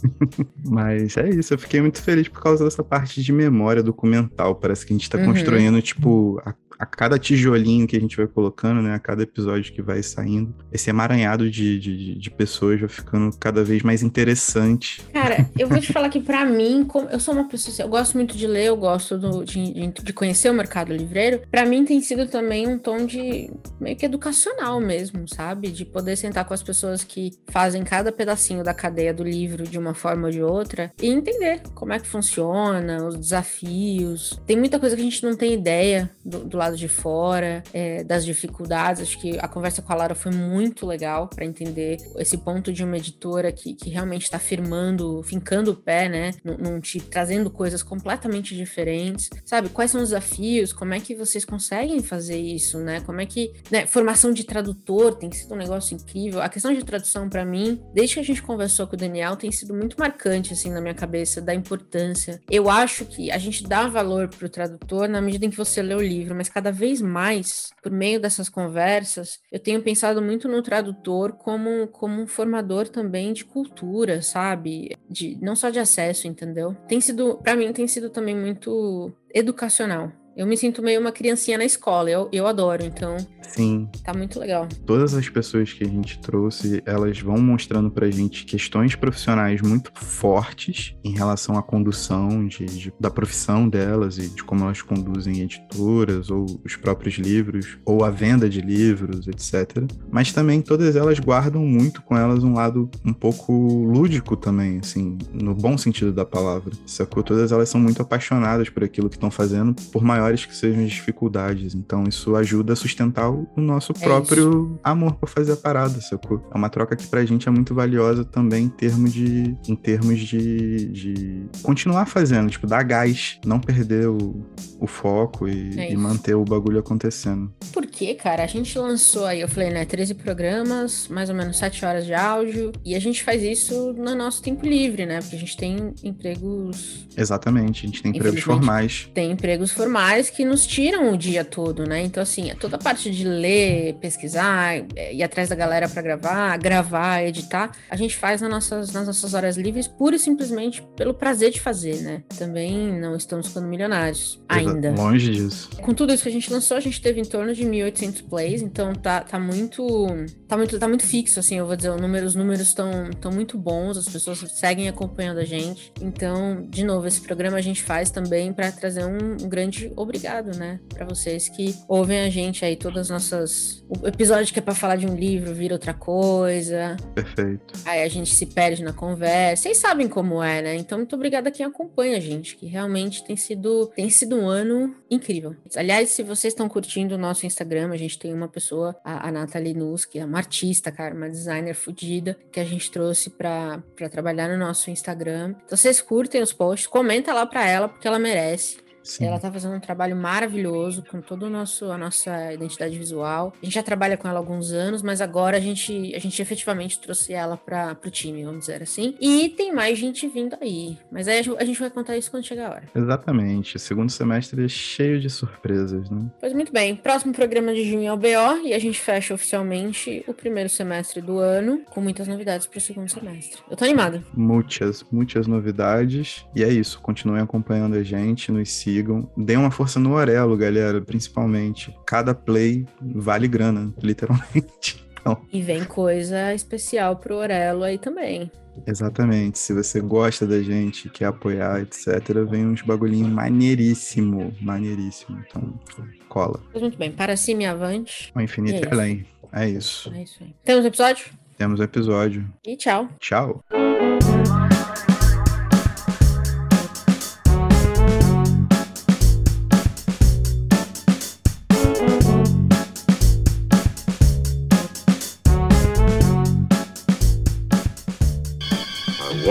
Mas 0.65 1.17
é 1.17 1.29
isso, 1.31 1.55
eu 1.55 1.59
fiquei 1.59 1.81
muito 1.81 2.01
feliz 2.01 2.29
por 2.29 2.43
causa 2.43 2.65
dessa 2.65 2.83
parte 2.83 3.23
de 3.23 3.33
memória 3.33 3.83
documental. 3.83 4.55
Parece 4.55 4.87
que 4.87 4.93
a 4.93 4.97
gente 4.97 5.11
tá 5.11 5.19
uhum. 5.19 5.27
construindo, 5.27 5.81
tipo, 5.83 6.41
a 6.45 6.55
a 6.79 6.87
cada 6.87 7.19
tijolinho 7.19 7.87
que 7.87 7.97
a 7.97 8.01
gente 8.01 8.17
vai 8.17 8.27
colocando, 8.27 8.83
né, 8.83 8.95
a 8.95 8.99
cada 8.99 9.23
episódio 9.23 9.73
que 9.73 9.83
vai 9.83 10.03
saindo, 10.03 10.55
esse 10.73 10.91
emaranhado 10.91 11.51
de, 11.51 11.79
de, 11.79 12.15
de 12.15 12.31
pessoas 12.31 12.81
vai 12.81 12.89
ficando 12.89 13.37
cada 13.39 13.63
vez 13.65 13.83
mais 13.83 14.03
interessante. 14.03 15.03
Cara, 15.13 15.49
eu 15.59 15.69
vou 15.69 15.79
te 15.81 15.91
falar 15.93 16.09
que 16.09 16.21
para 16.21 16.45
mim, 16.45 16.85
como 16.85 17.09
eu 17.09 17.21
sou 17.21 17.35
uma 17.35 17.49
pessoa, 17.49 17.73
assim, 17.73 17.83
eu 17.83 17.89
gosto 17.89 18.15
muito 18.15 18.37
de 18.37 18.47
ler, 18.47 18.67
eu 18.67 18.77
gosto 18.77 19.17
do, 19.17 19.45
de, 19.45 19.89
de 19.89 20.13
conhecer 20.13 20.51
o 20.51 20.55
mercado 20.55 20.93
livreiro. 20.93 21.43
Para 21.51 21.65
mim 21.65 21.85
tem 21.85 22.01
sido 22.01 22.27
também 22.27 22.67
um 22.67 22.79
tom 22.79 23.07
de 23.07 23.51
meio 23.81 23.97
que 23.97 24.07
educacional 24.07 24.81
mesmo, 24.81 25.29
sabe? 25.29 25.71
De 25.75 25.85
poder 25.85 26.17
sentar 26.17 26.45
com 26.45 26.55
as 26.55 26.63
pessoas 26.63 27.03
que 27.03 27.33
fazem 27.49 27.83
cada 27.83 28.13
pedacinho 28.13 28.63
da 28.63 28.73
cadeia 28.73 29.13
do 29.13 29.25
livro 29.25 29.65
de 29.65 29.79
uma 29.79 29.95
forma 29.95 30.27
ou 30.27 30.31
de 30.31 30.43
outra 30.43 30.93
e 31.03 31.09
entender 31.09 31.63
como 31.75 31.93
é 31.93 31.99
que 31.99 32.07
funciona, 32.07 33.05
os 33.07 33.17
desafios. 33.17 34.41
Tem 34.47 34.57
muita 34.57 34.79
coisa 34.79 34.95
que 34.95 35.03
a 35.03 35.05
gente 35.05 35.23
não 35.23 35.37
tem 35.37 35.53
ideia 35.53 36.11
do, 36.25 36.41
do 36.45 36.57
lado 36.57 36.77
de 36.77 36.89
fora, 36.89 37.63
é, 37.73 38.05
das 38.05 38.25
dificuldades. 38.25 39.03
Acho 39.03 39.21
que 39.21 39.39
a 39.39 39.49
conversa 39.49 39.83
com 39.83 39.93
a 39.93 39.97
Lara 39.97 40.15
foi 40.15 40.33
muito 40.33 40.87
legal 40.87 41.29
para 41.29 41.45
entender 41.45 41.99
esse 42.19 42.39
ponto 42.39 42.73
de 42.73 42.85
uma 42.85 42.97
editora 42.97 43.51
que, 43.53 43.75
que 43.75 43.91
realmente 43.91 44.23
está 44.23 44.39
firmando, 44.39 45.23
fincando 45.23 45.73
o 45.73 45.77
pé, 45.77 46.09
né? 46.09 46.33
Num, 46.45 46.81
trazendo 47.11 47.51
coisas 47.51 47.83
completamente 47.83 48.55
diferentes. 48.55 49.31
Sabe? 49.45 49.69
Quais 49.69 49.91
são 49.91 50.03
os 50.03 50.11
desafios? 50.11 50.73
Como 50.73 50.95
é 50.95 51.01
que 51.01 51.15
vocês 51.15 51.45
conseguem 51.45 52.03
fazer 52.03 52.39
isso, 52.39 52.79
né? 52.79 53.01
Como 53.01 53.21
é 53.21 53.27
que. 53.27 53.53
Né? 53.71 53.87
Formação 53.87 54.33
de 54.33 54.45
tradutor 54.45 55.17
tem 55.17 55.31
sido 55.33 55.55
um 55.55 55.59
negócio 55.65 55.95
incrível. 55.95 56.41
A 56.41 56.49
questão 56.49 56.73
de 56.73 56.85
tradução, 56.85 57.29
para 57.29 57.45
mim, 57.45 57.83
desde 57.93 58.15
que 58.15 58.21
a 58.21 58.25
gente 58.25 58.43
conversou 58.43 58.87
com 58.87 58.95
o 58.95 58.99
Daniel, 58.99 59.37
tem 59.37 59.51
sido 59.51 59.75
muito 59.75 59.97
marcante, 59.99 60.53
assim, 60.53 60.71
na 60.71 60.81
minha 60.81 60.95
cabeça, 60.95 61.41
da 61.41 61.55
importância. 61.55 62.41
Eu 62.51 62.71
acho 62.71 63.05
que 63.05 63.31
a 63.31 63.39
gente 63.39 63.65
dá 63.65 63.89
valor 63.89 64.29
pro 64.29 64.49
tradutor 64.49 65.09
na 65.09 65.21
medida 65.21 65.47
em 65.47 65.51
que 65.51 65.57
você 65.57 65.83
lê 65.83 65.95
o 65.95 66.01
livro, 66.01 66.35
mas 66.35 66.49
cada 66.49 66.71
vez 66.71 67.01
mais, 67.01 67.71
por 67.83 67.91
meio 67.91 68.21
dessas 68.21 68.49
conversas, 68.49 69.41
eu 69.51 69.59
tenho 69.59 69.83
pensado 69.83 70.23
muito 70.23 70.49
no 70.49 70.63
tradutor 70.63 71.33
como, 71.33 71.87
como 71.89 72.23
um 72.23 72.27
formador 72.27 72.89
também 72.89 73.33
de 73.33 73.45
cultura, 73.45 74.23
sabe? 74.23 74.97
De, 75.09 75.39
não 75.41 75.57
só 75.57 75.71
de 75.71 75.79
acesso, 75.79 76.27
entendeu? 76.27 76.77
Tem 76.89 77.01
sido, 77.01 77.37
para 77.43 77.57
mim, 77.57 77.73
tem 77.73 77.89
sido 77.89 78.11
também 78.11 78.37
muito 78.37 79.13
educacional. 79.33 80.13
Eu 80.37 80.47
me 80.47 80.57
sinto 80.57 80.83
meio 80.83 81.01
uma 81.01 81.13
criancinha 81.13 81.57
na 81.57 81.65
escola, 81.65 82.11
eu, 82.11 82.29
eu 82.33 82.47
adoro, 82.47 82.85
então. 82.85 83.17
Sim. 83.43 83.89
Tá 84.03 84.13
muito 84.13 84.41
legal. 84.41 84.67
Todas 84.85 85.15
as 85.15 85.29
pessoas 85.29 85.73
que 85.73 85.85
a 85.85 85.87
gente 85.87 86.19
trouxe, 86.19 86.83
elas 86.85 87.21
vão 87.21 87.39
mostrando 87.39 87.89
pra 87.89 88.11
gente 88.11 88.45
questões 88.45 88.97
profissionais 88.97 89.61
muito 89.61 89.93
fortes 89.95 90.97
em 91.05 91.13
relação 91.13 91.57
à 91.57 91.63
condução 91.63 92.47
de, 92.47 92.65
de, 92.65 92.93
da 92.99 93.11
profissão 93.11 93.69
delas 93.69 94.19
e 94.19 94.29
de 94.29 94.43
como 94.43 94.65
elas 94.65 94.83
conduzem 94.83 95.41
editoras 95.41 96.31
ou 96.31 96.47
os 96.65 96.75
próprios 96.75 97.15
livros, 97.15 97.79
ou 97.85 98.05
a 98.05 98.11
venda 98.11 98.49
de 98.49 98.61
livros, 98.61 99.29
etc. 99.29 99.85
Mas 100.11 100.33
também 100.33 100.61
todas 100.61 100.97
elas 100.97 101.21
guardam 101.21 101.63
muito 101.63 102.03
com 102.03 102.17
elas 102.17 102.43
um 102.43 102.55
lado 102.55 102.91
um 103.05 103.13
pouco 103.13 103.53
lúdico 103.53 104.37
também, 104.37 104.81
assim, 104.83 105.17
no 105.33 105.55
bom 105.55 105.79
sentido 105.79 106.13
da 106.13 106.25
palavra. 106.25 106.73
Sacou? 106.87 107.23
Todas 107.23 107.53
elas 107.53 107.69
são 107.69 107.81
muito 107.81 108.03
apaixonadas 108.03 108.69
por 108.69 108.83
aquilo 108.83 109.09
que 109.09 109.17
estão 109.17 109.31
fazendo, 109.31 109.75
por 109.93 110.03
maior 110.03 110.24
maiores 110.25 110.45
que 110.45 110.55
sejam 110.55 110.85
as 110.85 110.91
dificuldades. 110.91 111.75
Então 111.75 112.05
isso 112.05 112.35
ajuda 112.35 112.73
a 112.73 112.77
sustentar 112.77 113.31
o 113.31 113.49
nosso 113.57 113.93
é 113.93 113.99
próprio 113.99 114.49
isso. 114.49 114.81
amor 114.83 115.15
por 115.15 115.29
fazer 115.29 115.53
a 115.53 115.57
parada, 115.57 116.01
sacou? 116.01 116.47
É 116.53 116.57
uma 116.57 116.69
troca 116.69 116.97
que 116.97 117.07
pra 117.07 117.25
gente 117.25 117.49
é 117.49 117.51
muito 117.51 117.75
valiosa 117.75 118.25
também 118.25 118.65
em 118.65 118.69
termos 118.69 119.13
de, 119.13 119.57
em 119.69 119.77
termos 119.77 120.21
de, 120.21 120.87
de 120.87 121.47
continuar 121.63 122.07
fazendo, 122.07 122.51
tipo, 122.51 122.67
dar 122.67 122.83
gás, 122.83 123.39
não 123.45 123.61
perder 123.61 124.09
o, 124.09 124.45
o 124.81 124.87
foco 124.87 125.49
e, 125.49 125.79
é 125.79 125.93
e 125.93 125.97
manter 125.97 126.35
o 126.35 126.45
bagulho 126.45 126.79
acontecendo. 126.79 127.53
Por 127.73 127.84
que, 127.95 128.13
cara? 128.15 128.43
A 128.43 128.47
gente 128.47 128.77
lançou 128.79 129.25
aí, 129.25 129.41
eu 129.41 129.49
falei, 129.49 129.71
né, 129.71 129.85
13 129.85 130.15
programas, 130.15 131.07
mais 131.09 131.31
ou 131.31 131.37
menos 131.37 131.57
7 131.57 131.85
horas 131.85 132.05
de 132.05 132.13
áudio, 132.13 132.73
e 132.85 132.95
a 132.95 133.01
gente 133.01 133.23
faz 133.23 133.43
isso 133.43 133.93
no 133.93 134.15
nosso 134.15 134.43
tempo 134.43 134.67
livre, 134.67 135.07
né? 135.07 135.21
Porque 135.21 135.37
a 135.37 135.39
gente 135.39 135.57
tem 135.57 135.95
empregos. 136.03 137.07
Exatamente, 137.17 137.85
a 137.85 137.87
gente 137.87 138.03
tem 138.03 138.11
empregos 138.11 138.43
formais. 138.43 139.09
Tem 139.15 139.31
empregos 139.31 139.71
formais 139.71 140.29
que 140.29 140.45
nos 140.45 140.67
tiram 140.67 141.13
o 141.13 141.17
dia 141.17 141.45
todo, 141.45 141.87
né? 141.87 142.03
Então, 142.03 142.23
assim, 142.23 142.53
toda 142.59 142.77
a 142.77 142.79
parte 142.79 143.11
de 143.11 143.25
ler, 143.25 143.95
pesquisar, 144.01 144.85
é, 144.97 145.15
ir 145.15 145.23
atrás 145.23 145.49
da 145.49 145.55
galera 145.55 145.89
para 145.89 146.03
gravar, 146.03 146.57
gravar, 146.59 147.23
editar, 147.23 147.71
a 147.89 147.97
gente 147.97 148.17
faz 148.17 148.41
nas 148.41 148.51
nossas, 148.51 148.93
nas 148.93 149.07
nossas 149.07 149.35
horas 149.35 149.57
livres 149.57 149.87
pura 149.87 150.17
e 150.17 150.19
simplesmente 150.19 150.83
pelo 150.97 151.15
prazer 151.15 151.51
de 151.51 151.61
fazer, 151.61 152.01
né? 152.01 152.23
Também 152.37 152.93
não 152.93 153.17
estamos 153.17 153.49
ficando 153.49 153.69
milionários 153.69 154.43
ainda. 154.49 154.91
Longe 154.91 155.31
disso. 155.31 155.71
Com 155.81 155.95
tudo 155.95 156.13
isso 156.13 156.25
que 156.25 156.29
a 156.29 156.33
gente 156.33 156.53
lançou, 156.53 156.77
a 156.77 156.81
gente 156.81 157.01
teve 157.01 157.21
em 157.21 157.25
torno 157.25 157.55
de 157.55 157.65
1.800 157.91 158.29
plays, 158.29 158.63
então 158.63 158.95
tá, 158.95 159.21
tá 159.21 159.39
muito 159.39 160.07
tá 160.49 160.57
muito 160.57 160.79
tá 160.79 160.89
muito 160.89 161.07
fixo, 161.07 161.41
assim, 161.41 161.57
eu 161.57 161.67
vou 161.67 161.77
dizer, 161.77 161.95
número, 161.97 162.27
os 162.27 162.35
números 162.35 162.61
estão 162.61 163.11
tão 163.21 163.33
muito 163.33 163.57
bons, 163.59 163.97
as 163.97 164.09
pessoas 164.09 164.39
seguem 164.53 164.89
acompanhando 164.89 165.39
a 165.39 165.45
gente. 165.45 165.93
Então, 166.01 166.63
de 166.69 166.85
novo, 166.85 167.07
esse 167.07 167.21
programa 167.21 167.57
a 167.57 167.63
gente 167.63 167.83
faz 167.83 168.11
também 168.11 168.53
para 168.53 168.71
trazer 168.73 169.05
um, 169.05 169.45
um 169.45 169.49
grande 169.49 169.93
obrigado, 169.97 170.57
né, 170.57 170.81
para 170.93 171.05
vocês 171.05 171.49
que 171.49 171.75
ouvem 171.89 172.21
a 172.21 172.31
gente 172.31 172.65
aí 172.65 172.77
todas 172.77 173.03
as 173.03 173.11
nossas 173.11 173.85
o 173.89 174.07
episódio 174.07 174.53
que 174.53 174.59
é 174.59 174.63
para 174.63 174.75
falar 174.75 174.97
de 174.97 175.07
um 175.07 175.15
livro 175.15 175.53
vira 175.53 175.75
outra 175.75 175.93
coisa. 175.93 176.97
Perfeito. 177.15 177.75
Aí 177.85 178.03
a 178.03 178.09
gente 178.09 178.35
se 178.35 178.47
perde 178.47 178.83
na 178.83 178.93
conversa. 178.93 179.65
Vocês 179.65 179.79
sabem 179.79 180.09
como 180.09 180.43
é, 180.43 180.63
né? 180.63 180.77
Então 180.77 180.99
muito 180.99 181.15
obrigada 181.15 181.49
a 181.49 181.53
quem 181.53 181.65
acompanha 181.65 182.17
a 182.17 182.21
gente, 182.21 182.57
que 182.57 182.67
realmente 182.67 183.25
tem 183.25 183.37
sido 183.37 183.87
tem 183.95 184.09
sido 184.09 184.37
um 184.37 184.49
ano 184.49 184.95
incrível. 185.11 185.55
Aliás, 185.77 186.11
se 186.11 186.23
vocês 186.23 186.53
estão 186.53 186.69
curtindo 186.69 187.15
o 187.15 187.19
nosso 187.19 187.47
Instagram 187.47 187.74
A 187.83 187.97
gente 187.97 188.19
tem 188.19 188.33
uma 188.33 188.49
pessoa, 188.49 188.97
a, 189.05 189.29
a 189.29 189.33
Nathalie 189.33 189.75
Nus, 189.75 190.05
que 190.05 190.19
é 190.19 190.25
uma 190.25 190.39
artista, 190.39 190.93
cara, 190.93 191.15
uma 191.15 191.29
designer 191.29 191.75
fodida, 191.75 192.37
que 192.53 192.61
a 192.61 192.65
gente 192.65 192.91
trouxe 192.91 193.31
para 193.31 193.83
trabalhar 194.11 194.49
no 194.49 194.59
nosso 194.59 194.91
Instagram. 194.91 195.55
Então 195.65 195.77
vocês 195.77 196.01
curtem 196.01 196.43
os 196.43 196.53
posts, 196.53 196.87
comenta 196.87 197.33
lá 197.33 197.47
para 197.47 197.67
ela, 197.67 197.89
porque 197.89 198.07
ela 198.07 198.19
merece. 198.19 198.84
Sim. 199.05 199.27
Ela 199.27 199.39
tá 199.39 199.53
fazendo 199.53 199.77
um 199.77 199.81
trabalho 199.81 200.17
maravilhoso 200.17 201.05
com 201.09 201.21
toda 201.21 201.47
a 201.47 201.99
nossa 201.99 202.53
identidade 202.53 202.99
visual. 202.99 203.53
A 203.63 203.65
gente 203.65 203.75
já 203.75 203.83
trabalha 203.83 204.17
com 204.17 204.27
ela 204.27 204.39
há 204.39 204.41
alguns 204.41 204.73
anos, 204.73 205.03
mas 205.03 205.21
agora 205.21 205.59
a 205.59 205.61
gente, 205.61 206.13
a 206.15 206.19
gente 206.19 206.41
efetivamente 206.41 206.99
trouxe 206.99 207.35
ela 207.35 207.57
para 207.57 207.97
o 208.05 208.11
time, 208.11 208.43
vamos 208.43 208.61
dizer 208.61 208.83
assim. 208.83 209.15
E 209.21 209.51
tem 209.51 209.73
mais 209.73 209.99
gente 209.99 210.27
vindo 210.27 210.57
aí. 210.61 210.99
Mas 211.13 211.29
aí 211.29 211.39
a 211.39 211.65
gente 211.65 211.79
vai 211.79 211.91
contar 211.91 212.17
isso 212.17 212.31
quando 212.31 212.45
chegar 212.45 212.69
a 212.69 212.75
hora. 212.75 212.85
Exatamente. 212.95 213.77
O 213.77 213.79
segundo 213.79 214.11
semestre 214.11 214.65
é 214.65 214.69
cheio 214.69 215.21
de 215.21 215.29
surpresas, 215.29 216.09
né? 216.09 216.25
Pois 216.41 216.55
muito 216.55 216.73
bem. 216.73 216.97
Próximo 216.97 217.33
programa 217.33 217.75
de 217.75 217.85
junho 217.85 218.07
é 218.07 218.13
o 218.13 218.17
BO 218.17 218.67
e 218.67 218.73
a 218.73 218.79
gente 218.79 218.99
fecha 218.99 219.35
oficialmente 219.35 220.25
o 220.27 220.33
primeiro 220.33 220.71
semestre 220.71 221.21
do 221.21 221.39
ano 221.39 221.83
com 221.91 222.01
muitas 222.01 222.27
novidades 222.27 222.67
para 222.67 222.79
o 222.79 222.81
segundo 222.81 223.09
semestre. 223.11 223.61
Eu 223.71 223.77
tô 223.77 223.85
animada. 223.85 224.25
Muitas, 224.35 225.05
muitas 225.13 225.47
novidades. 225.47 226.47
E 226.57 226.65
é 226.65 226.69
isso. 226.69 227.01
Continuem 227.01 227.43
acompanhando 227.43 227.97
a 227.97 228.03
gente, 228.03 228.51
nos 228.51 228.71
sigam. 228.95 229.29
Deem 229.37 229.59
uma 229.59 229.71
força 229.71 229.99
no 229.99 230.13
Orelo, 230.13 230.57
galera, 230.57 231.01
principalmente. 231.01 231.95
Cada 232.07 232.35
play 232.35 232.87
vale 233.01 233.49
grana, 233.49 233.93
literalmente. 234.03 235.03
Então... 235.25 235.41
E 235.51 235.63
vem 235.63 235.83
coisa 235.87 236.53
especial 236.53 237.17
pro 237.17 237.37
Orelo 237.37 237.83
aí 237.83 237.97
também. 237.97 238.53
Exatamente. 238.87 239.59
Se 239.59 239.73
você 239.73 239.99
gosta 239.99 240.47
da 240.47 240.61
gente, 240.61 241.09
quer 241.09 241.25
apoiar, 241.25 241.81
etc., 241.81 242.45
vem 242.47 242.67
uns 242.67 242.83
bagulhinho 242.83 243.27
maneiríssimo, 243.29 244.55
maneiríssimo. 244.61 245.43
Então, 245.49 245.81
cola. 246.29 246.61
Muito 246.79 246.99
bem. 246.99 247.11
Para 247.11 247.39
cima 247.39 247.63
e 247.63 247.65
avante. 247.65 248.31
O 248.35 248.41
infinito 248.43 248.87
é 248.87 248.93
além. 248.93 249.27
É 249.51 249.67
isso. 249.67 250.13
É 250.15 250.25
isso 250.25 250.37
aí. 250.43 250.55
Temos 250.63 250.85
episódio? 250.85 251.27
Temos 251.57 251.81
episódio. 251.81 252.47
E 252.63 252.77
tchau. 252.77 253.09
Tchau. 253.19 253.65